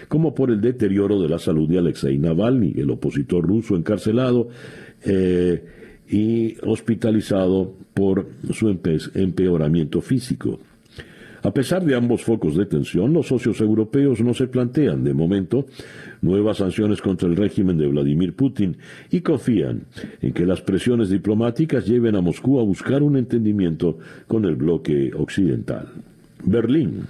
[0.09, 4.49] como por el deterioro de la salud de Alexei Navalny, el opositor ruso encarcelado
[5.05, 5.78] eh,
[6.09, 10.59] y hospitalizado por su empeoramiento físico.
[11.41, 15.67] A pesar de ambos focos de tensión, los socios europeos no se plantean, de momento,
[16.21, 18.77] nuevas sanciones contra el régimen de Vladimir Putin
[19.09, 19.83] y confían
[20.21, 25.11] en que las presiones diplomáticas lleven a Moscú a buscar un entendimiento con el bloque
[25.15, 25.87] occidental.
[26.43, 27.05] Berlín.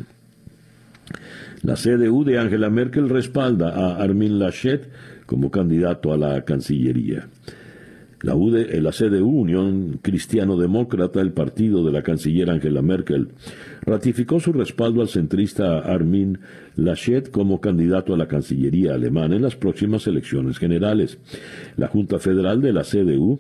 [1.64, 4.89] La CDU de Angela Merkel respalda a Armin Laschet
[5.26, 7.28] como candidato a la Cancillería.
[8.22, 13.30] La, UD, la CDU, Unión Cristiano Demócrata, el partido de la canciller Angela Merkel,
[13.90, 16.38] ratificó su respaldo al centrista Armin
[16.76, 21.18] Laschet como candidato a la Cancillería alemana en las próximas elecciones generales.
[21.76, 23.40] La Junta Federal de la CDU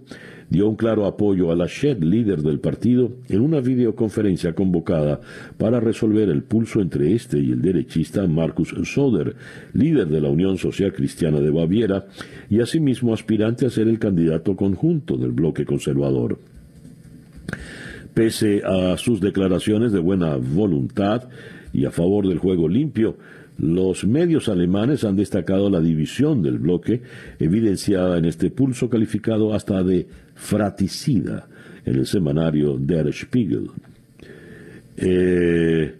[0.49, 5.21] dio un claro apoyo a Laschet, líder del partido, en una videoconferencia convocada
[5.59, 9.35] para resolver el pulso entre este y el derechista Markus Söder,
[9.73, 12.07] líder de la Unión Social Cristiana de Baviera
[12.49, 16.39] y asimismo aspirante a ser el candidato conjunto del bloque conservador.
[18.13, 21.29] Pese a sus declaraciones de buena voluntad
[21.71, 23.17] y a favor del juego limpio,
[23.57, 27.01] los medios alemanes han destacado la división del bloque,
[27.39, 31.47] evidenciada en este pulso calificado hasta de fraticida
[31.85, 33.69] en el semanario Der Spiegel.
[34.95, 35.95] Eh,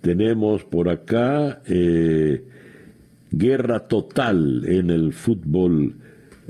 [0.00, 2.44] tenemos por acá eh,
[3.30, 5.94] guerra total en el fútbol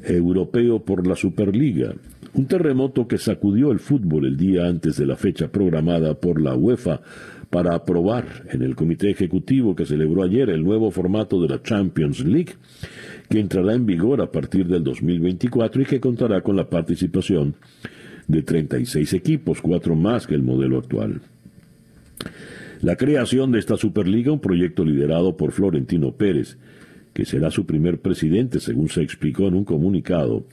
[0.03, 1.95] europeo por la Superliga.
[2.35, 6.55] Un terremoto que sacudió el fútbol el día antes de la fecha programada por la
[6.55, 7.01] UEFA
[7.51, 12.21] para aprobar en el comité ejecutivo que celebró ayer el nuevo formato de la Champions
[12.21, 12.55] League,
[13.31, 17.55] que entrará en vigor a partir del 2024 y que contará con la participación
[18.27, 21.23] de 36 equipos, cuatro más que el modelo actual.
[22.83, 26.59] La creación de esta Superliga, un proyecto liderado por Florentino Pérez,
[27.13, 30.45] que será su primer presidente, según se explicó en un comunicado,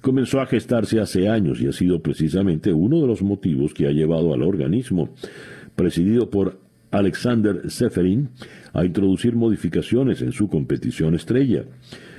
[0.00, 3.90] comenzó a gestarse hace años y ha sido precisamente uno de los motivos que ha
[3.90, 5.10] llevado al organismo,
[5.76, 6.58] presidido por
[6.90, 8.30] Alexander Seferin,
[8.72, 11.64] a introducir modificaciones en su competición estrella.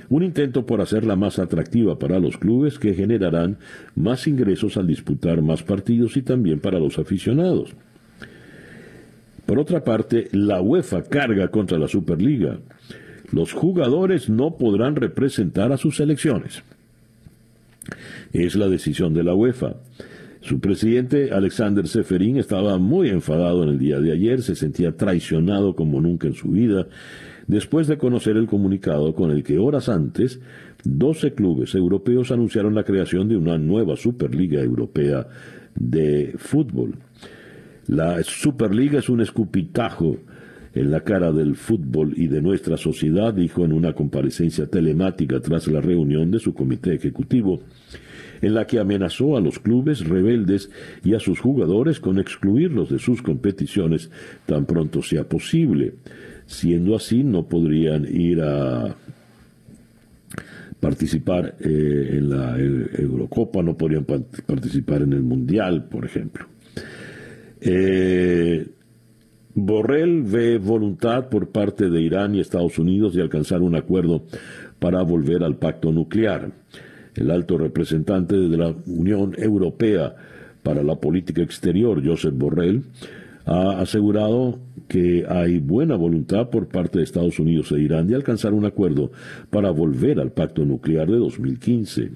[0.08, 3.58] Un intento por hacerla más atractiva para los clubes que generarán
[3.94, 7.74] más ingresos al disputar más partidos y también para los aficionados.
[9.46, 12.58] Por otra parte, la UEFA carga contra la Superliga.
[13.32, 16.62] Los jugadores no podrán representar a sus selecciones.
[18.32, 19.76] Es la decisión de la UEFA.
[20.40, 25.76] Su presidente, Alexander Seferín, estaba muy enfadado en el día de ayer, se sentía traicionado
[25.76, 26.88] como nunca en su vida,
[27.46, 30.40] después de conocer el comunicado con el que horas antes
[30.84, 35.28] 12 clubes europeos anunciaron la creación de una nueva Superliga Europea
[35.76, 36.96] de Fútbol.
[37.86, 40.18] La Superliga es un escupitajo
[40.74, 45.66] en la cara del fútbol y de nuestra sociedad, dijo en una comparecencia telemática tras
[45.66, 47.60] la reunión de su comité ejecutivo,
[48.40, 50.70] en la que amenazó a los clubes rebeldes
[51.04, 54.10] y a sus jugadores con excluirlos de sus competiciones
[54.46, 55.94] tan pronto sea posible.
[56.46, 58.96] Siendo así, no podrían ir a
[60.80, 66.46] participar eh, en la Eurocopa, no podrían participar en el Mundial, por ejemplo.
[67.60, 68.66] Eh,
[69.54, 74.22] Borrell ve voluntad por parte de Irán y Estados Unidos de alcanzar un acuerdo
[74.78, 76.50] para volver al pacto nuclear.
[77.14, 80.16] El alto representante de la Unión Europea
[80.62, 82.82] para la Política Exterior, Joseph Borrell,
[83.44, 88.54] ha asegurado que hay buena voluntad por parte de Estados Unidos e Irán de alcanzar
[88.54, 89.10] un acuerdo
[89.50, 92.12] para volver al pacto nuclear de 2015.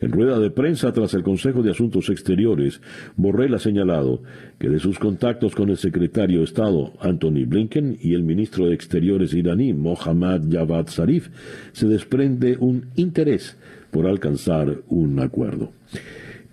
[0.00, 2.80] En rueda de prensa tras el Consejo de Asuntos Exteriores,
[3.16, 4.22] Borrell ha señalado
[4.58, 8.74] que de sus contactos con el secretario de Estado Anthony Blinken y el ministro de
[8.74, 11.28] Exteriores iraní Mohammad Javad Zarif
[11.72, 13.58] se desprende un interés
[13.90, 15.72] por alcanzar un acuerdo.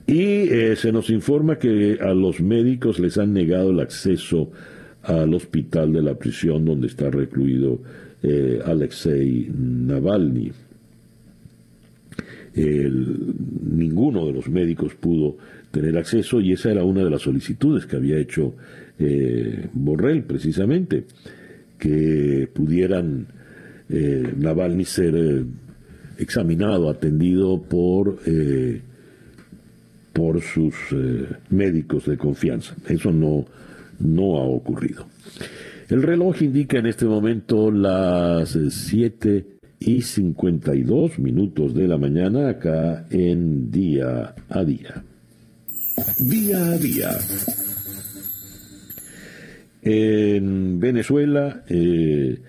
[0.05, 4.51] Y eh, se nos informa que a los médicos les han negado el acceso
[5.03, 7.79] al hospital de la prisión donde está recluido
[8.23, 10.51] eh, Alexei Navalny
[12.57, 15.37] ninguno de los médicos pudo
[15.71, 18.55] tener acceso y esa era una de las solicitudes que había hecho
[18.99, 21.05] eh, Borrell precisamente,
[21.77, 23.27] que pudieran
[23.89, 25.45] eh, Navalny ser eh,
[26.17, 28.17] examinado, atendido por,
[30.13, 30.73] por sus
[31.51, 32.75] médicos de confianza.
[32.89, 33.45] Eso no,
[33.99, 35.05] no ha ocurrido.
[35.89, 43.05] El reloj indica en este momento las siete y 52 minutos de la mañana acá
[43.09, 45.03] en Día a Día.
[46.19, 47.17] Día a Día.
[49.82, 52.39] En Venezuela eh,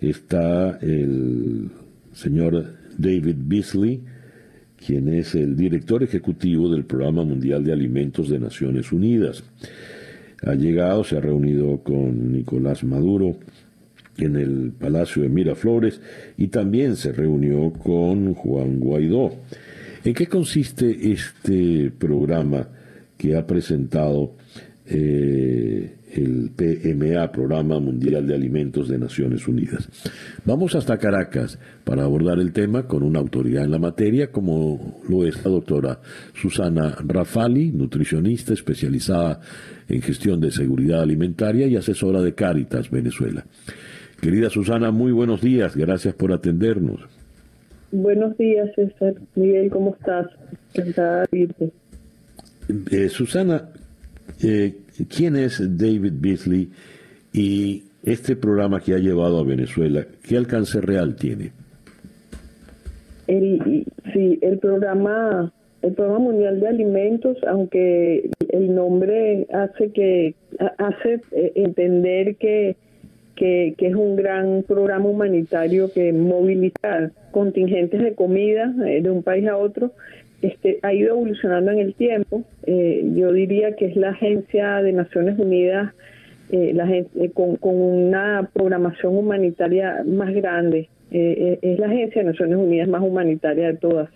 [0.00, 1.70] está el
[2.12, 4.02] señor David Beasley,
[4.84, 9.44] quien es el director ejecutivo del Programa Mundial de Alimentos de Naciones Unidas.
[10.44, 13.36] Ha llegado, se ha reunido con Nicolás Maduro,
[14.18, 16.00] en el Palacio de Miraflores
[16.36, 19.32] y también se reunió con Juan Guaidó.
[20.04, 22.68] ¿En qué consiste este programa
[23.16, 24.34] que ha presentado
[24.84, 29.88] eh, el PMA, Programa Mundial de Alimentos de Naciones Unidas?
[30.44, 35.24] Vamos hasta Caracas para abordar el tema con una autoridad en la materia, como lo
[35.24, 36.00] es la doctora
[36.34, 39.40] Susana Rafali, nutricionista especializada
[39.88, 43.46] en gestión de seguridad alimentaria y asesora de Cáritas, Venezuela.
[44.22, 47.00] Querida Susana, muy buenos días, gracias por atendernos.
[47.90, 49.14] Buenos días, César.
[49.34, 50.28] Miguel, ¿cómo estás?
[52.92, 53.70] Eh, Susana,
[54.40, 54.76] eh,
[55.08, 56.70] ¿quién es David Beasley
[57.32, 61.50] y este programa que ha llevado a Venezuela, qué alcance real tiene?
[63.26, 65.52] El, sí, el programa,
[65.82, 70.36] el programa mundial de alimentos, aunque el nombre hace que
[70.78, 72.76] hace eh, entender que
[73.36, 79.46] que, es un gran programa humanitario que moviliza contingentes de comida eh, de un país
[79.48, 79.92] a otro,
[80.42, 82.44] este, ha ido evolucionando en el tiempo.
[82.66, 85.92] Eh, yo diría que es la agencia de Naciones Unidas
[86.50, 86.86] eh, la
[87.32, 90.90] con, con, una programación humanitaria más grande.
[91.10, 94.10] es la agencia de Naciones Unidas más humanitaria de todas.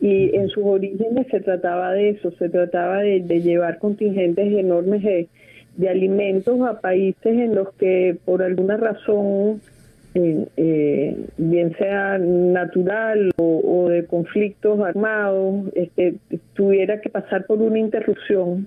[0.00, 5.02] Y en sus orígenes se trataba de eso, se trataba de, de llevar contingentes enormes
[5.02, 5.28] de
[5.78, 9.60] de alimentos a países en los que por alguna razón,
[10.14, 16.16] eh, eh, bien sea natural o, de conflictos armados, este,
[16.54, 18.66] tuviera que pasar por una interrupción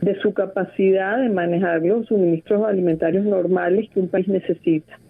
[0.00, 5.00] de su capacidad de manejar los suministros alimentarios normales que un país necesita.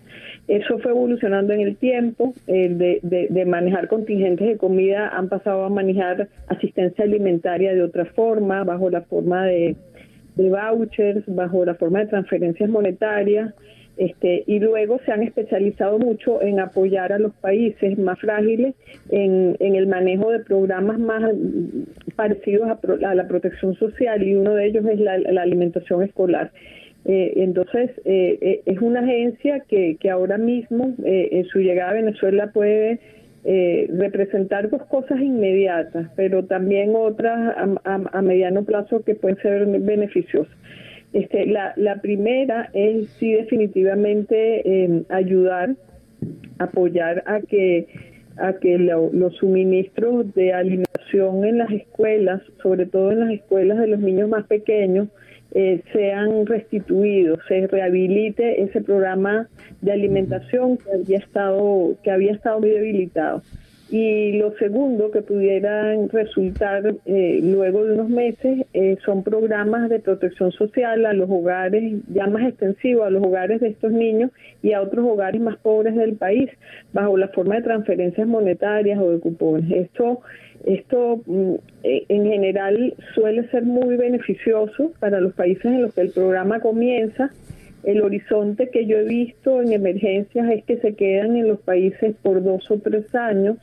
[0.48, 5.70] Eso fue evolucionando en el tiempo, de, de, manejar contingentes de comida han pasado a
[5.70, 9.74] manejar asistencia alimentaria de otra forma, bajo la forma de
[10.36, 13.54] de vouchers bajo la forma de transferencias monetarias
[13.96, 18.74] este, y luego se han especializado mucho en apoyar a los países más frágiles
[19.10, 21.22] en, en el manejo de programas más
[22.16, 26.50] parecidos a, la protección social y uno de ellos es la, alimentación escolar.
[27.04, 32.50] Eh, entonces, eh, es una agencia que, que ahora mismo, en su llegada a Venezuela,
[32.52, 32.98] puede
[33.44, 40.54] representar dos cosas inmediatas, pero también otras a, mediano plazo que pueden ser beneficiosas.
[41.12, 45.76] Este, la, la primera es sí definitivamente ayudar,
[46.58, 47.86] apoyar a que
[48.36, 53.86] a que los suministros de alimentación en las escuelas, sobre todo en las escuelas de
[53.86, 55.08] los niños más pequeños,
[55.54, 59.48] eh, sean restituidos, se rehabilite ese programa
[59.80, 63.42] de alimentación que había estado que había estado muy debilitado.
[63.90, 69.98] Y lo segundo que pudieran resultar eh, luego de unos meses eh, son programas de
[69.98, 74.30] protección social a los hogares, ya más extensivos, a los hogares de estos niños
[74.62, 76.50] y a otros hogares más pobres del país,
[76.94, 79.70] bajo la forma de transferencias monetarias o de cupones.
[79.70, 80.20] Esto,
[80.64, 86.00] esto mm, eh, en general suele ser muy beneficioso para los países en los que
[86.00, 87.30] el programa comienza
[87.82, 92.16] el horizonte que yo he visto en emergencias es que se quedan en los países
[92.22, 93.58] por dos o tres años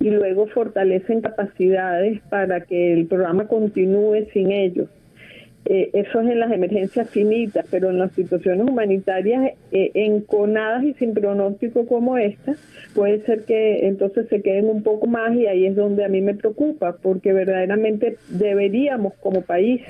[0.00, 4.88] y luego fortalecen capacidades para que el programa continúe sin ellos.
[5.68, 10.94] Eh, eso es en las emergencias finitas, pero en las situaciones humanitarias eh, enconadas y
[10.94, 12.54] sin pronóstico como esta,
[12.94, 16.20] puede ser que entonces se queden un poco más y ahí es donde a mí
[16.20, 19.82] me preocupa, porque verdaderamente deberíamos como país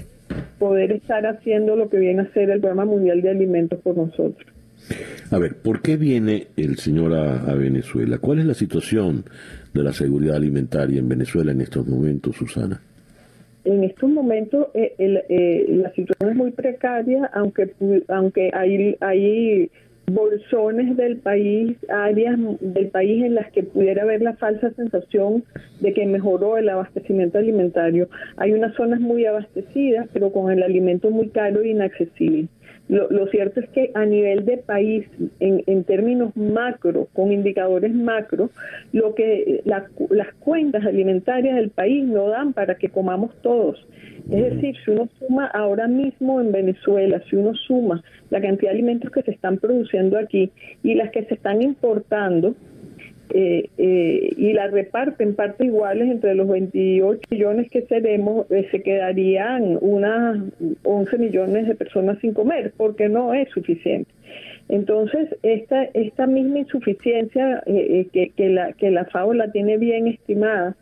[0.58, 4.55] poder estar haciendo lo que viene a ser el Programa Mundial de Alimentos por nosotros.
[5.30, 8.18] A ver, ¿por qué viene el señor a, Venezuela?
[8.18, 9.24] ¿Cuál es la situación
[9.74, 12.80] de la seguridad alimentaria en Venezuela en estos momentos, Susana?
[13.64, 17.74] En estos momentos eh, eh, la situación es muy precaria, aunque
[18.08, 19.70] aunque hay, hay
[20.06, 25.44] bolsones del país, áreas del país en las que pudiera haber la falsa sensación
[25.80, 28.08] de que mejoró el abastecimiento alimentario.
[28.36, 32.46] Hay unas zonas muy abastecidas, pero con el alimento muy caro e inaccesible.
[32.88, 35.06] Lo, cierto es que a nivel de país,
[35.40, 38.50] en, en términos macro, con indicadores macro,
[38.92, 43.84] lo que las cuentas alimentarias del país no dan para que comamos todos.
[44.30, 48.78] Es decir, si uno suma ahora mismo en Venezuela, si uno suma la cantidad de
[48.78, 50.50] alimentos que se están produciendo aquí
[50.82, 52.54] y las que se están importando,
[53.30, 58.68] eh, eh, y la reparte en partes iguales entre los 28 millones que seremos, eh,
[58.70, 60.42] se quedarían unas
[60.84, 64.10] 11 millones de personas sin comer, porque no es suficiente.
[64.68, 70.76] Entonces, esta, esta misma insuficiencia que, que, la, que la FAO la tiene bien estimada,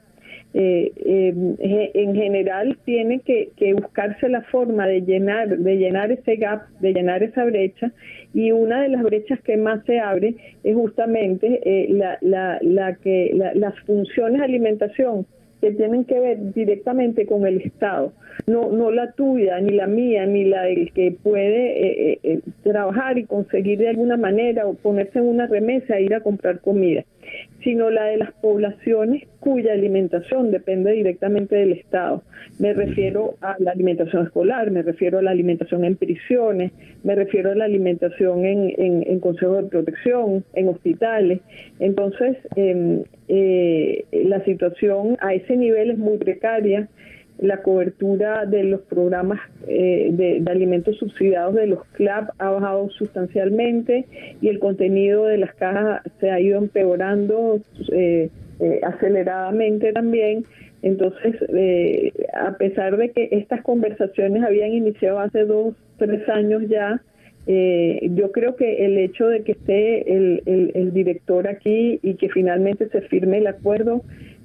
[0.56, 6.68] eh, eh, en general tiene que, buscarse la forma de llenar de llenar ese gap
[6.78, 7.90] de llenar esa brecha
[8.32, 11.88] y una de las brechas que más se abre es justamente eh,
[12.20, 15.26] la que las funciones de alimentación
[15.64, 18.12] que tienen que ver directamente con el Estado,
[18.46, 23.16] no, no la tuya, ni la mía, ni la del que puede eh, eh, trabajar
[23.16, 27.04] y conseguir de alguna manera o ponerse en una remesa e ir a comprar comida,
[27.62, 32.22] sino la de las poblaciones cuya alimentación depende directamente del Estado.
[32.58, 36.72] Me refiero a la alimentación escolar, me refiero a la alimentación en prisiones,
[37.02, 41.40] me refiero a la alimentación en, en, consejos de protección, en hospitales.
[41.80, 46.88] Entonces, em, eh, la situación a ese nivel es muy precaria
[47.38, 54.06] la cobertura de los programas eh, de, alimentos subsidiados de los CLAP ha bajado sustancialmente
[54.40, 57.60] y el contenido de las cajas se ha ido empeorando
[57.92, 58.30] eh,
[58.60, 60.44] eh, aceleradamente también.
[60.82, 61.36] Entonces,
[62.34, 67.00] a pesar de que estas conversaciones habían iniciado hace dos, tres años ya,
[67.46, 70.42] yo creo que el hecho de que esté el,
[70.74, 74.02] el director aquí y que finalmente se firme el acuerdo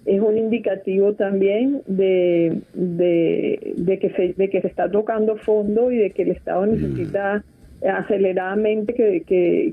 [0.09, 5.97] es un indicativo también de, de, que se, de que se está tocando fondo y
[5.97, 6.71] de que el Estado mm.
[6.71, 7.43] necesita
[7.87, 9.23] aceleradamente que,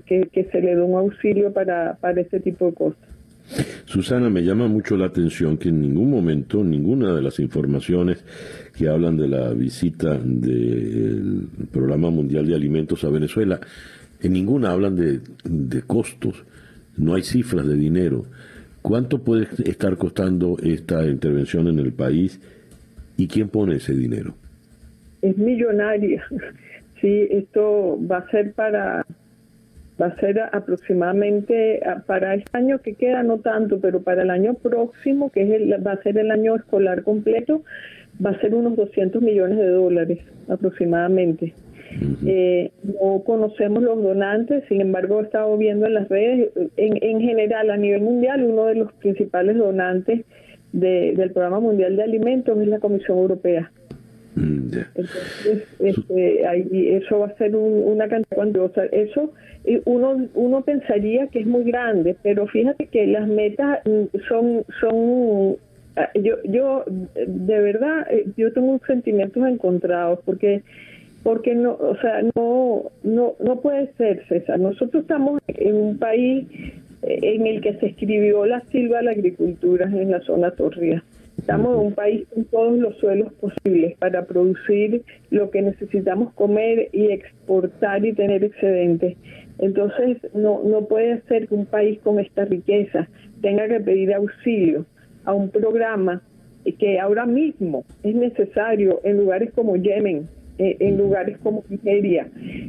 [0.04, 3.08] que, se le dé un auxilio para, para este tipo de cosas.
[3.86, 8.22] Susana, me llama mucho la atención que en ningún momento, ninguna de las informaciones
[8.76, 13.58] que hablan de la visita del Programa Mundial de Alimentos a Venezuela,
[14.20, 16.44] en ninguna hablan de, de costos,
[16.98, 18.26] no hay cifras de dinero.
[18.86, 22.40] ¿Cuánto puede estar costando esta intervención en el país
[23.16, 24.36] y quién pone ese dinero?
[25.22, 26.22] Es millonaria.
[27.00, 29.04] Sí, esto va a ser para
[30.00, 34.54] va a ser aproximadamente para este año que queda no tanto, pero para el año
[34.54, 37.64] próximo, que es el, va a ser el año escolar completo,
[38.24, 41.54] va a ser unos 200 millones de dólares aproximadamente.
[42.26, 47.20] Eh, no conocemos los donantes, sin embargo, he estado viendo en las redes, en, en
[47.20, 50.24] general, a nivel mundial, uno de los principales donantes
[50.72, 53.70] del Programa Mundial de Alimentos es la Comisión Europea.
[54.34, 58.84] Mm, Entonces, este, ahí, eso va a ser una cantidad cuantiosa.
[58.86, 59.32] Eso
[59.84, 65.56] uno, uno pensaría que es muy grande, pero fíjate que las metas mm, son, son
[65.96, 70.62] ah, yo, yo de verdad, eh, yo tengo sentimientos encontrados porque
[71.26, 74.60] porque no, o sea, no, no, no puede ser, César.
[74.60, 76.46] Nosotros estamos en un país
[77.02, 81.02] eh, en el que se escribió la silva la agricultura en la zona torría.
[81.36, 86.90] Estamos en un país con todos los suelos posibles para producir lo que necesitamos comer
[86.92, 89.16] y exportar y tener excedentes.
[89.58, 93.08] Entonces, no, no puede ser que un país con esta riqueza
[93.42, 94.86] tenga que pedir auxilio
[95.24, 96.22] a un programa
[96.72, 100.28] que ahora mismo es necesario en lugares como Yemen,
[100.58, 102.28] en lugares como Nigeria,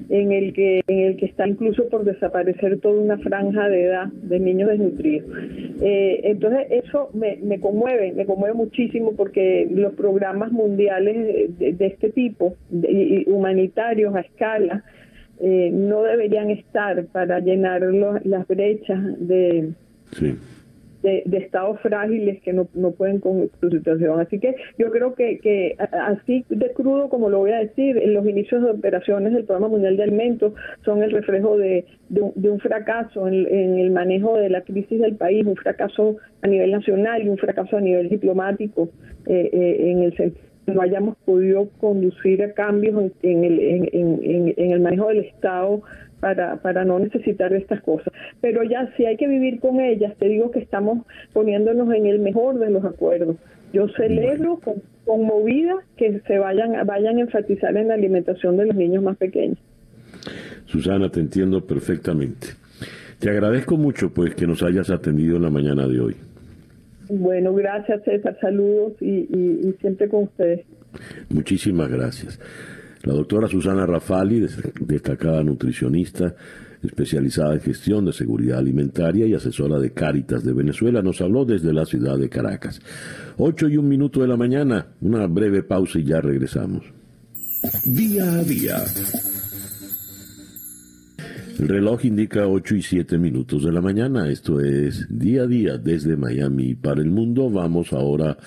[0.10, 4.08] en el que en el que está incluso por desaparecer toda una franja de edad
[4.08, 5.30] de niños desnutridos.
[5.82, 12.10] Eh, entonces eso me, me conmueve, me conmueve muchísimo porque los programas mundiales de, este
[12.10, 12.56] tipo,
[13.28, 14.84] humanitarios a escala,
[15.40, 17.84] eh, no deberían estar para llenar
[18.24, 19.74] las brechas de,
[21.04, 24.20] de, estados frágiles que no, no pueden con su situación.
[24.20, 28.14] Así que yo creo que, que así de crudo como lo voy a decir, en
[28.14, 32.60] los inicios de operaciones del Programa Mundial de Alimentos son el reflejo de, de, un,
[32.60, 37.30] fracaso en, el manejo de la crisis del país, un fracaso a nivel nacional y
[37.30, 38.90] un fracaso a nivel diplomático
[39.26, 43.90] eh, eh, en el sentido no hayamos podido conducir a cambios en, el, en,
[44.58, 45.82] en, el manejo del Estado
[46.20, 48.14] para, para no necesitar estas cosas.
[48.42, 52.20] Pero ya si hay que vivir con ellas, te digo que estamos poniéndonos en el
[52.20, 53.38] mejor de los acuerdos.
[53.74, 58.76] Yo celebro con, conmovida que se vayan, vayan a enfatizar en la alimentación de los
[58.76, 59.58] niños más pequeños.
[60.66, 62.48] Susana, te entiendo perfectamente.
[63.20, 66.16] Te agradezco mucho pues que nos hayas atendido en la mañana de hoy.
[67.10, 70.66] Bueno, gracias César, saludos y, y siempre con ustedes.
[71.30, 72.40] Muchísimas gracias.
[73.04, 74.46] La doctora Susana Rafali,
[74.80, 76.36] destacada nutricionista,
[76.84, 81.74] especializada en gestión de seguridad alimentaria y asesora de Cáritas de Venezuela, nos habló desde
[81.74, 82.82] la ciudad de Caracas.
[83.38, 86.84] Ocho y un minuto de la mañana, una breve pausa y ya regresamos.
[87.86, 88.78] Día a día.
[91.60, 94.30] El reloj indica ocho y siete minutos de la mañana.
[94.30, 97.50] Esto es día a día desde Miami para el mundo.
[97.50, 98.38] Vamos ahora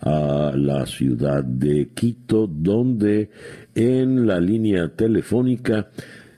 [0.00, 3.30] a la ciudad de Quito, donde
[3.76, 5.88] en la línea telefónica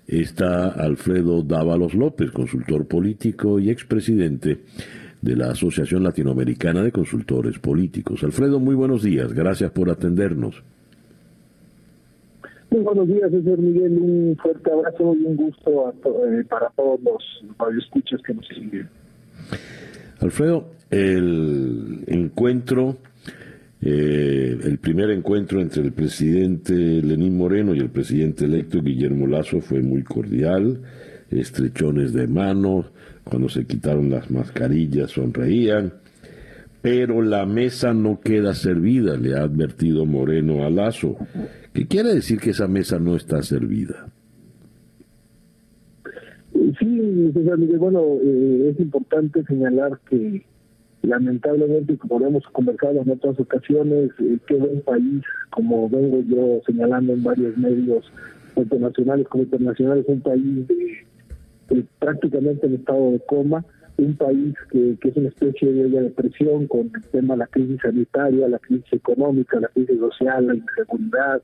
[0.07, 4.59] está Alfredo Dávalos López, consultor político y expresidente
[5.22, 8.24] de la Asociación Latinoamericana de Consultores Políticos.
[8.24, 10.62] Alfredo, muy buenos días, gracias por atendernos.
[12.70, 17.57] Muy buenos días, señor Miguel, un fuerte abrazo y un gusto eh, para todos los
[17.57, 18.89] radioescuchas que nos siguen.
[20.20, 22.97] Alfredo, el encuentro
[23.81, 29.61] eh, el primer encuentro entre el presidente Lenín Moreno y el presidente electo Guillermo Lazo
[29.61, 30.81] fue muy cordial,
[31.31, 32.87] estrechones de manos,
[33.22, 35.93] cuando se quitaron las mascarillas sonreían,
[36.83, 41.16] pero la mesa no queda servida, le ha advertido Moreno a Lazo.
[41.72, 44.09] ¿Qué quiere decir que esa mesa no está servida?
[46.53, 47.33] Sí,
[47.79, 50.45] bueno, eh, es importante señalar que
[51.03, 57.13] lamentablemente, como hemos conversado en otras ocasiones, eh, queda un país, como vengo yo señalando
[57.13, 58.11] en varios medios,
[58.55, 63.65] tanto nacionales como internacionales, un país de, prácticamente en estado de coma,
[63.99, 67.81] un país que, que es una especie de depresión con el tema de la crisis
[67.83, 71.43] sanitaria, la crisis económica, la crisis social, la inseguridad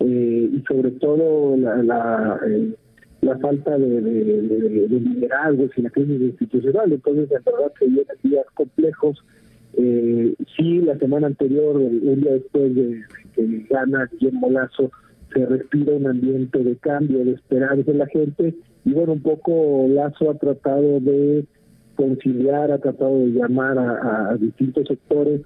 [0.00, 2.74] eh, y sobre todo la, la eh,
[3.22, 6.92] la falta de, de, liderazgos y la crisis institucional.
[6.92, 9.24] Entonces, en verdad que vienen días complejos.
[9.74, 13.02] Eh, sí, la semana anterior, un día después de
[13.34, 14.90] que gana Guillermo Lazo,
[15.32, 18.54] se respira un ambiente de cambio, de esperanza en la gente.
[18.84, 21.44] Y bueno, un poco Lazo ha tratado de
[21.94, 25.42] conciliar, ha tratado de llamar a, distintos sectores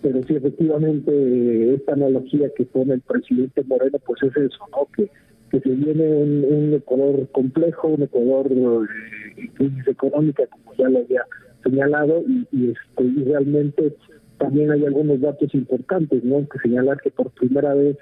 [0.00, 4.86] pero sí efectivamente esta analogía que pone el presidente Moreno pues es eso, ¿no?
[4.94, 5.10] Que
[5.50, 11.22] que se viene un, Ecuador complejo, un Ecuador eh, crisis económica, como ya lo había
[11.62, 13.94] señalado, y, y, este, realmente
[14.38, 16.46] también hay algunos datos importantes, ¿no?
[16.48, 17.96] Que señalar que por primera vez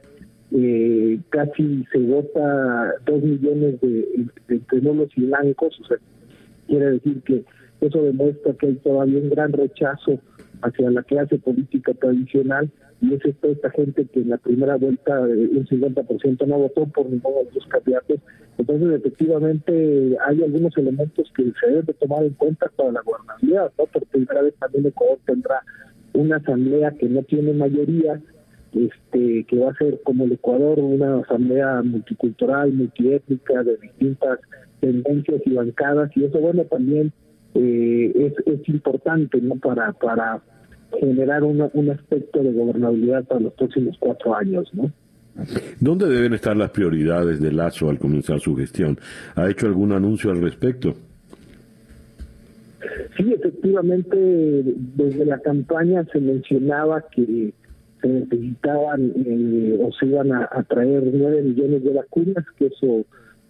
[0.53, 4.61] eh, casi se vota dos millones de, de,
[5.17, 5.97] y blancos, o sea,
[6.67, 7.45] quiere decir que
[7.81, 10.19] eso demuestra que hay todavía un gran rechazo
[10.63, 12.71] hacia la clase política tradicional
[13.01, 17.45] y es esta gente que en la primera vuelta un 50% no votó por ninguno
[17.45, 18.21] de los candidatos.
[18.59, 23.71] Entonces, efectivamente, hay algunos elementos que se deben de tomar en cuenta para la gobernabilidad,
[23.79, 23.85] ¿no?
[23.87, 25.63] Por primera vez también Ecuador tendrá
[26.15, 28.21] una asamblea que no tiene mayoría
[28.73, 34.39] este, que va a ser como el Ecuador una asamblea multicultural, multiétnica, de distintas
[34.81, 37.13] tendencias y bancadas, y eso, bueno, también
[37.55, 40.43] eh, es, es importante no para para
[40.99, 44.91] generar un aspecto de gobernabilidad para los próximos cuatro años, ¿no?
[45.81, 48.99] ¿Dónde deben estar las prioridades de Lazo al comenzar su gestión?
[49.35, 50.95] ¿Ha hecho algún anuncio al respecto?
[53.17, 57.53] Sí, efectivamente, desde la campaña se mencionaba que
[58.01, 63.05] se necesitaban eh, o se iban a, traer nueve millones de vacunas, que eso,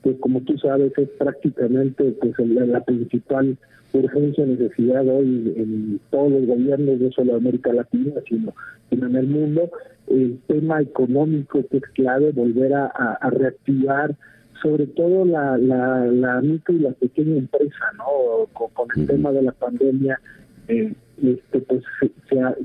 [0.06, 3.58] pues como tú sabes, es prácticamente pues la principal
[3.92, 8.54] urgencia, necesidad hoy en todos los gobiernos, no solo de América Latina, sino,
[8.92, 9.68] en el mundo.
[10.06, 14.14] El tema económico que es clave, volver a, reactivar
[14.62, 18.46] sobre todo la, la, la micro y la pequeña empresa, ¿no?
[18.52, 20.20] Con, el tema de la pandemia,
[20.68, 22.12] eh, este, pues se,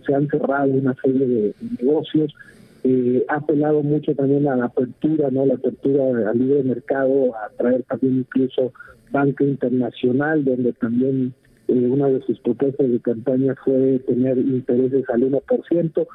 [0.06, 2.36] se, han cerrado una serie de negocios,
[2.84, 5.45] eh, ha apelado mucho también a la apertura, ¿no?
[5.45, 8.73] La apertura al libre mercado, a traer también incluso
[9.11, 11.34] banca internacional, donde también
[11.67, 16.07] eh, una de sus propuestas de campaña fue tener intereses al 1%,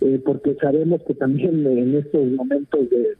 [0.00, 3.16] eh, porque sabemos que también en estos momentos de,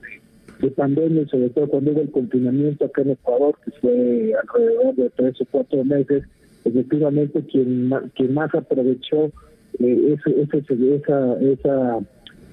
[0.60, 5.10] de, pandemia, sobre todo cuando hubo el confinamiento acá en Ecuador, que fue alrededor de
[5.10, 6.24] tres o cuatro meses,
[6.64, 9.26] efectivamente quien, quien más aprovechó
[9.78, 12.00] eh, ese, ese, esa, esa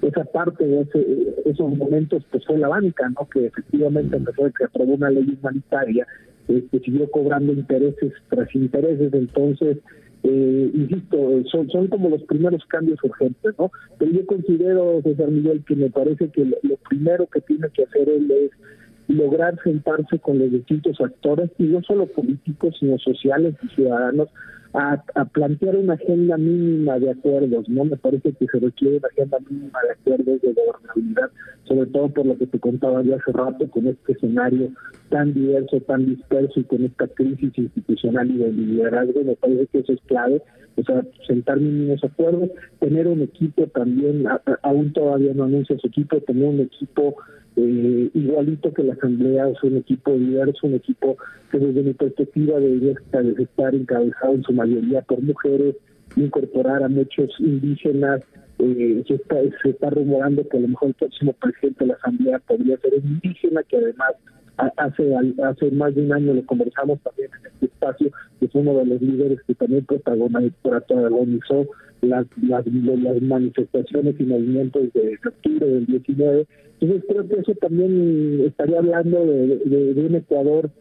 [0.02, 3.28] esa parte de ese, esos momentos pues fue la banca, ¿no?
[3.30, 6.08] Que efectivamente empezó a que aprobó una ley humanitaria
[6.48, 9.78] que siguió cobrando intereses tras intereses, entonces,
[10.24, 13.72] eh, insisto, son, son como los primeros cambios urgentes, ¿no?
[13.98, 17.84] Pero yo considero, César Miguel, que me parece que lo, lo primero que tiene que
[17.84, 18.52] hacer él es
[19.08, 24.30] lograr sentarse con los distintos actores, y no solo políticos, sino sociales y ciudadanos,
[24.74, 27.86] a, a, plantear una agenda mínima de acuerdos, ¿no?
[27.86, 31.30] Me parece que se requiere una agenda mínima de acuerdos de gobernabilidad,
[31.64, 34.70] sobre todo por lo que te contaba ya hace rato, con este escenario
[35.10, 39.80] tan diverso, tan disperso y con esta crisis institucional y de liderazgo, me parece que
[39.80, 40.42] eso es clave,
[40.78, 42.50] o sea, sentar mínimos acuerdos,
[42.80, 44.26] tener un equipo también,
[44.64, 47.16] aún todavía no anuncia su equipo, tener un equipo
[47.56, 51.18] eh, igualito que la Asamblea, es un equipo diverso, un equipo
[51.52, 52.94] que desde mi perspectiva debería
[53.38, 55.76] estar encabezado en su mayoría por mujeres,
[56.16, 58.22] incorporar a muchos indígenas,
[58.60, 61.96] eh, se, está, se está rumorando que a lo mejor el próximo presidente de la
[61.96, 64.12] Asamblea podría ser un indígena, que además
[64.78, 68.76] hace hace más de un año lo conversamos también en este espacio, que es uno
[68.76, 71.68] de los líderes que también protagonizó
[72.02, 76.48] las, las, las manifestaciones y movimientos de octubre del 19.
[76.80, 80.72] Entonces creo que eso también estaría hablando de, de, un Ecuador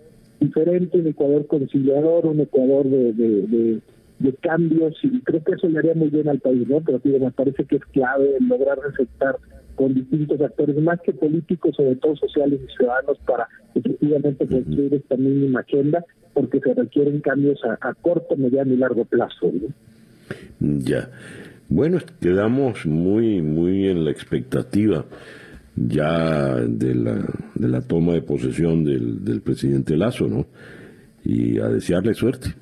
[0.41, 3.81] diferente, un Ecuador conciliador, un Ecuador de, de,
[4.19, 6.81] de, cambios y creo que eso le haría muy bien al país, ¿no?
[6.81, 9.37] Pero me parece que es clave lograr receptar
[9.81, 15.17] con distintos actores, más que políticos, sobre todo sociales y ciudadanos, para efectivamente construir esta
[15.17, 16.05] mínima agenda,
[16.35, 19.51] porque se requieren cambios a, corto, mediano y largo plazo.
[20.59, 21.11] Ya.
[21.69, 25.05] Bueno, quedamos muy, muy en la expectativa
[25.77, 27.25] ya de la,
[27.55, 30.47] de la toma de posesión del, del presidente Lazo, ¿no?
[31.25, 32.55] Y a desearle suerte.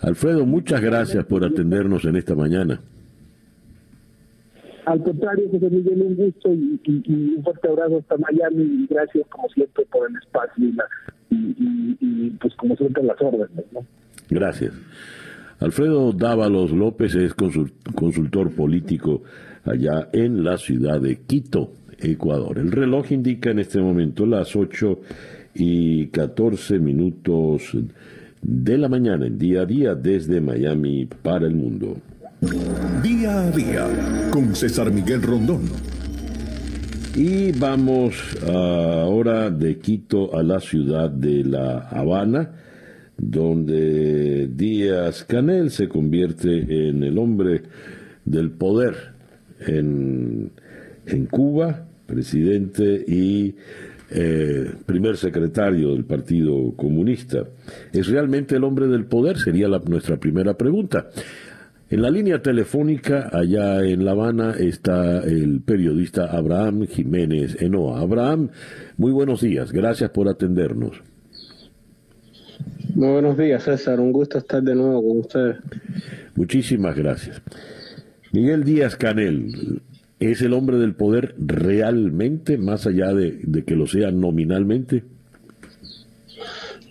[0.00, 2.80] Alfredo, muchas gracias por atendernos en esta mañana.
[4.88, 6.80] Al contrario, José Miguel, un gusto y,
[7.36, 10.64] un fuerte abrazo hasta Miami y gracias como siempre por el espacio
[11.30, 13.66] y, pues como siempre las órdenes.
[13.72, 13.84] ¿no?
[14.30, 14.72] Gracias.
[15.60, 19.22] Alfredo Dávalos López es consultor político
[19.64, 22.58] allá en la ciudad de Quito, Ecuador.
[22.58, 25.00] El reloj indica en este momento las 8
[25.54, 27.76] y 14 minutos
[28.40, 31.96] de la mañana, en día a día, desde Miami para el mundo.
[33.02, 33.88] Día a día
[34.30, 35.62] con César Miguel Rondón.
[37.16, 38.14] Y vamos
[38.46, 42.52] ahora de Quito a la ciudad de La Habana,
[43.18, 47.62] donde Díaz Canel se convierte en el hombre
[48.24, 48.94] del poder
[49.60, 50.52] en,
[51.06, 53.56] en Cuba, presidente y
[54.10, 57.44] eh, primer secretario del Partido Comunista.
[57.92, 59.36] ¿Es realmente el hombre del poder?
[59.38, 61.08] Sería nuestra primera pregunta.
[61.90, 68.00] En la línea telefónica, allá en La Habana, está el periodista Abraham Jiménez Enoa.
[68.00, 68.50] Abraham,
[68.96, 71.02] muy buenos días, gracias por atendernos.
[72.94, 75.56] Muy buenos días, César, un gusto estar de nuevo con ustedes.
[76.34, 77.40] Muchísimas gracias.
[78.32, 79.80] Miguel Díaz Canel,
[80.18, 85.04] ¿es el hombre del poder realmente, más allá de, que lo sea nominalmente?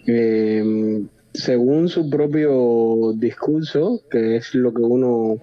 [0.07, 1.03] Eh,
[1.37, 5.37] según su propio discurso, que es lo que uno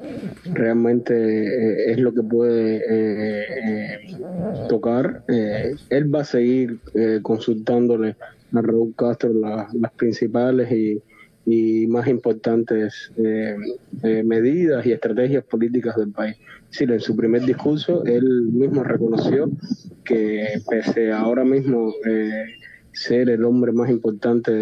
[0.53, 3.99] realmente eh, es lo que puede eh, eh,
[4.69, 6.81] tocar, él va a seguir
[7.23, 8.17] consultándole
[8.55, 11.03] a Raúl Castro las principales y,
[11.47, 13.13] y más importantes
[14.03, 16.37] medidas y estrategias políticas del país.
[16.71, 19.51] Sí, en su primer discurso, él mismo reconoció
[20.05, 21.93] que pese a ahora mismo
[22.95, 24.53] ser el hombre más importante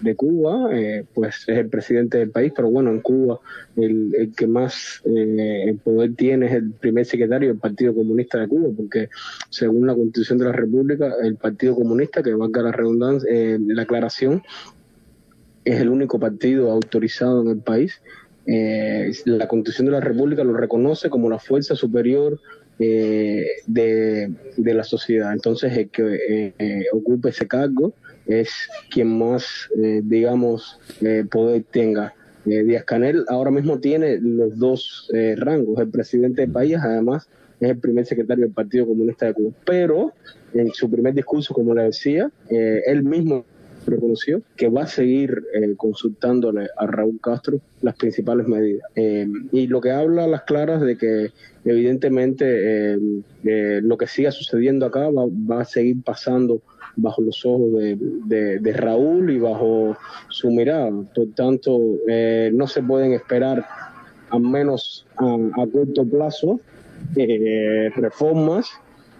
[0.00, 3.40] de, Cuba, eh, pues es el presidente del país, pero bueno, en Cuba
[3.76, 8.68] el, que más eh, poder tiene es el primer secretario del Partido Comunista de Cuba,
[8.76, 9.08] porque
[9.50, 13.82] según la Constitución de la República, el Partido Comunista, que valga la redundancia, eh, la
[13.82, 14.42] aclaración,
[15.64, 18.00] es el único partido autorizado en el país.
[18.46, 22.40] la Constitución de la República lo reconoce como la fuerza superior
[22.82, 25.34] eh, de, la sociedad.
[25.34, 27.92] Entonces, el que eh, eh, ocupe ese cargo
[28.24, 28.50] es
[28.90, 30.78] quien más, digamos,
[31.30, 32.14] poder tenga.
[32.44, 35.78] Díaz Canel ahora mismo tiene los dos rangos.
[35.80, 37.28] El presidente del país, además,
[37.58, 39.50] es el primer secretario del Partido Comunista de Cuba.
[39.66, 40.12] Pero
[40.54, 43.44] en su primer discurso, como le decía, él mismo
[43.86, 48.82] reconoció que va a seguir eh, consultándole a Raúl Castro las principales medidas.
[48.94, 51.30] Eh, y lo que habla a las claras de que
[51.64, 56.62] evidentemente eh, lo que siga sucediendo acá va, a seguir pasando
[56.96, 59.96] bajo los ojos de, Raúl y bajo
[60.28, 60.90] su mirada.
[61.14, 61.78] Por tanto,
[62.52, 63.64] no se pueden esperar,
[64.30, 66.60] al menos a, corto plazo,
[67.96, 68.68] reformas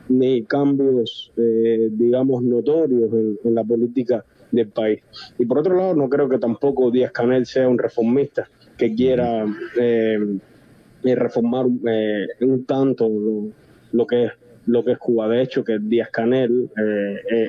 [0.09, 3.11] ni cambios, digamos, notorios
[3.45, 5.01] en, la política del país.
[5.39, 8.49] Y por otro lado, no creo que tampoco Díaz Canel sea un reformista
[8.81, 9.45] que quiera
[9.79, 10.19] eh,
[11.05, 13.11] eh, reformar eh, un tanto
[13.93, 14.33] lo, que es
[14.65, 15.29] lo que es Cuba.
[15.29, 16.71] De hecho, que Díaz Canel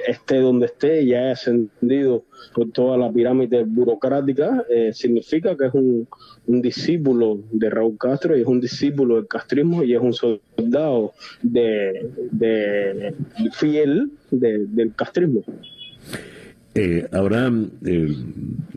[0.08, 2.24] esté donde esté y haya ascendido
[2.54, 6.08] por toda la pirámide burocrática, significa que es un,
[6.48, 12.10] discípulo de Raúl Castro y es un discípulo del castrismo y es un soldado de,
[12.32, 13.16] de
[13.54, 15.44] fiel del castrismo.
[16.74, 18.16] Eh, Abraham, eh,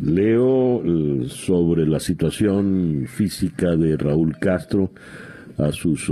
[0.02, 4.90] leo eh, sobre la situación física de Raúl Castro
[5.58, 6.10] a sus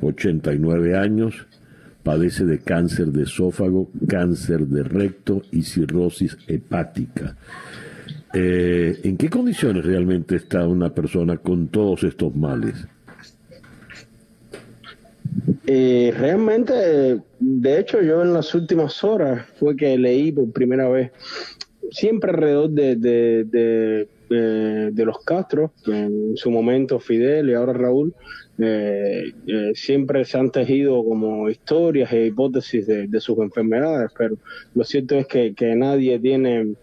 [0.00, 1.46] 89 años.
[2.02, 7.36] Padece de cáncer de esófago, cáncer de recto y cirrosis hepática.
[8.32, 12.86] ¿En qué condiciones realmente está una persona con todos estos males?
[15.66, 21.12] Eh, realmente, de hecho, yo en las últimas horas fue que leí por primera vez,
[21.90, 28.14] siempre alrededor de, de, de, los Castro, en su momento Fidel y ahora Raúl,
[28.58, 34.36] eh, eh, siempre se han tejido como historias e hipótesis de, sus enfermedades, pero
[34.74, 36.74] lo cierto es que, que nadie tiene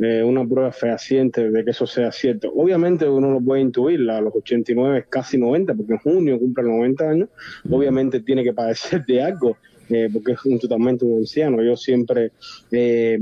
[0.00, 2.52] eh, una prueba fehaciente de que eso sea cierto.
[2.54, 7.10] Obviamente uno lo puede intuir, a los 89, casi 90, porque en junio cumple 90
[7.10, 7.28] años,
[7.68, 9.56] obviamente tiene que padecer de algo.
[9.90, 11.62] Eh, porque es un, totalmente un anciano.
[11.62, 12.32] Yo siempre
[12.70, 13.18] eh,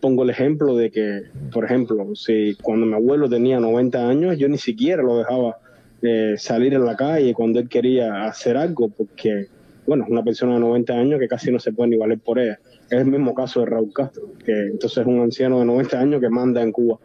[0.00, 1.22] pongo el ejemplo de que,
[1.52, 5.58] por ejemplo, si cuando mi abuelo tenía 90 años, yo ni siquiera lo dejaba
[6.36, 9.46] salir en la calle cuando él quería hacer algo, porque,
[9.86, 12.38] bueno, es una persona de 90 años que casi no se puede ni valer por
[12.38, 12.58] ella.
[12.92, 16.20] Es el mismo caso de Raúl Castro, que entonces es un anciano de 90 años
[16.20, 16.98] que manda en Cuba.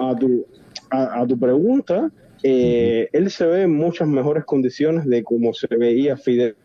[0.00, 0.46] A tu,
[0.90, 2.10] a, tu pregunta,
[2.42, 6.56] eh, él se ve en muchas mejores condiciones de cómo se veía Fidel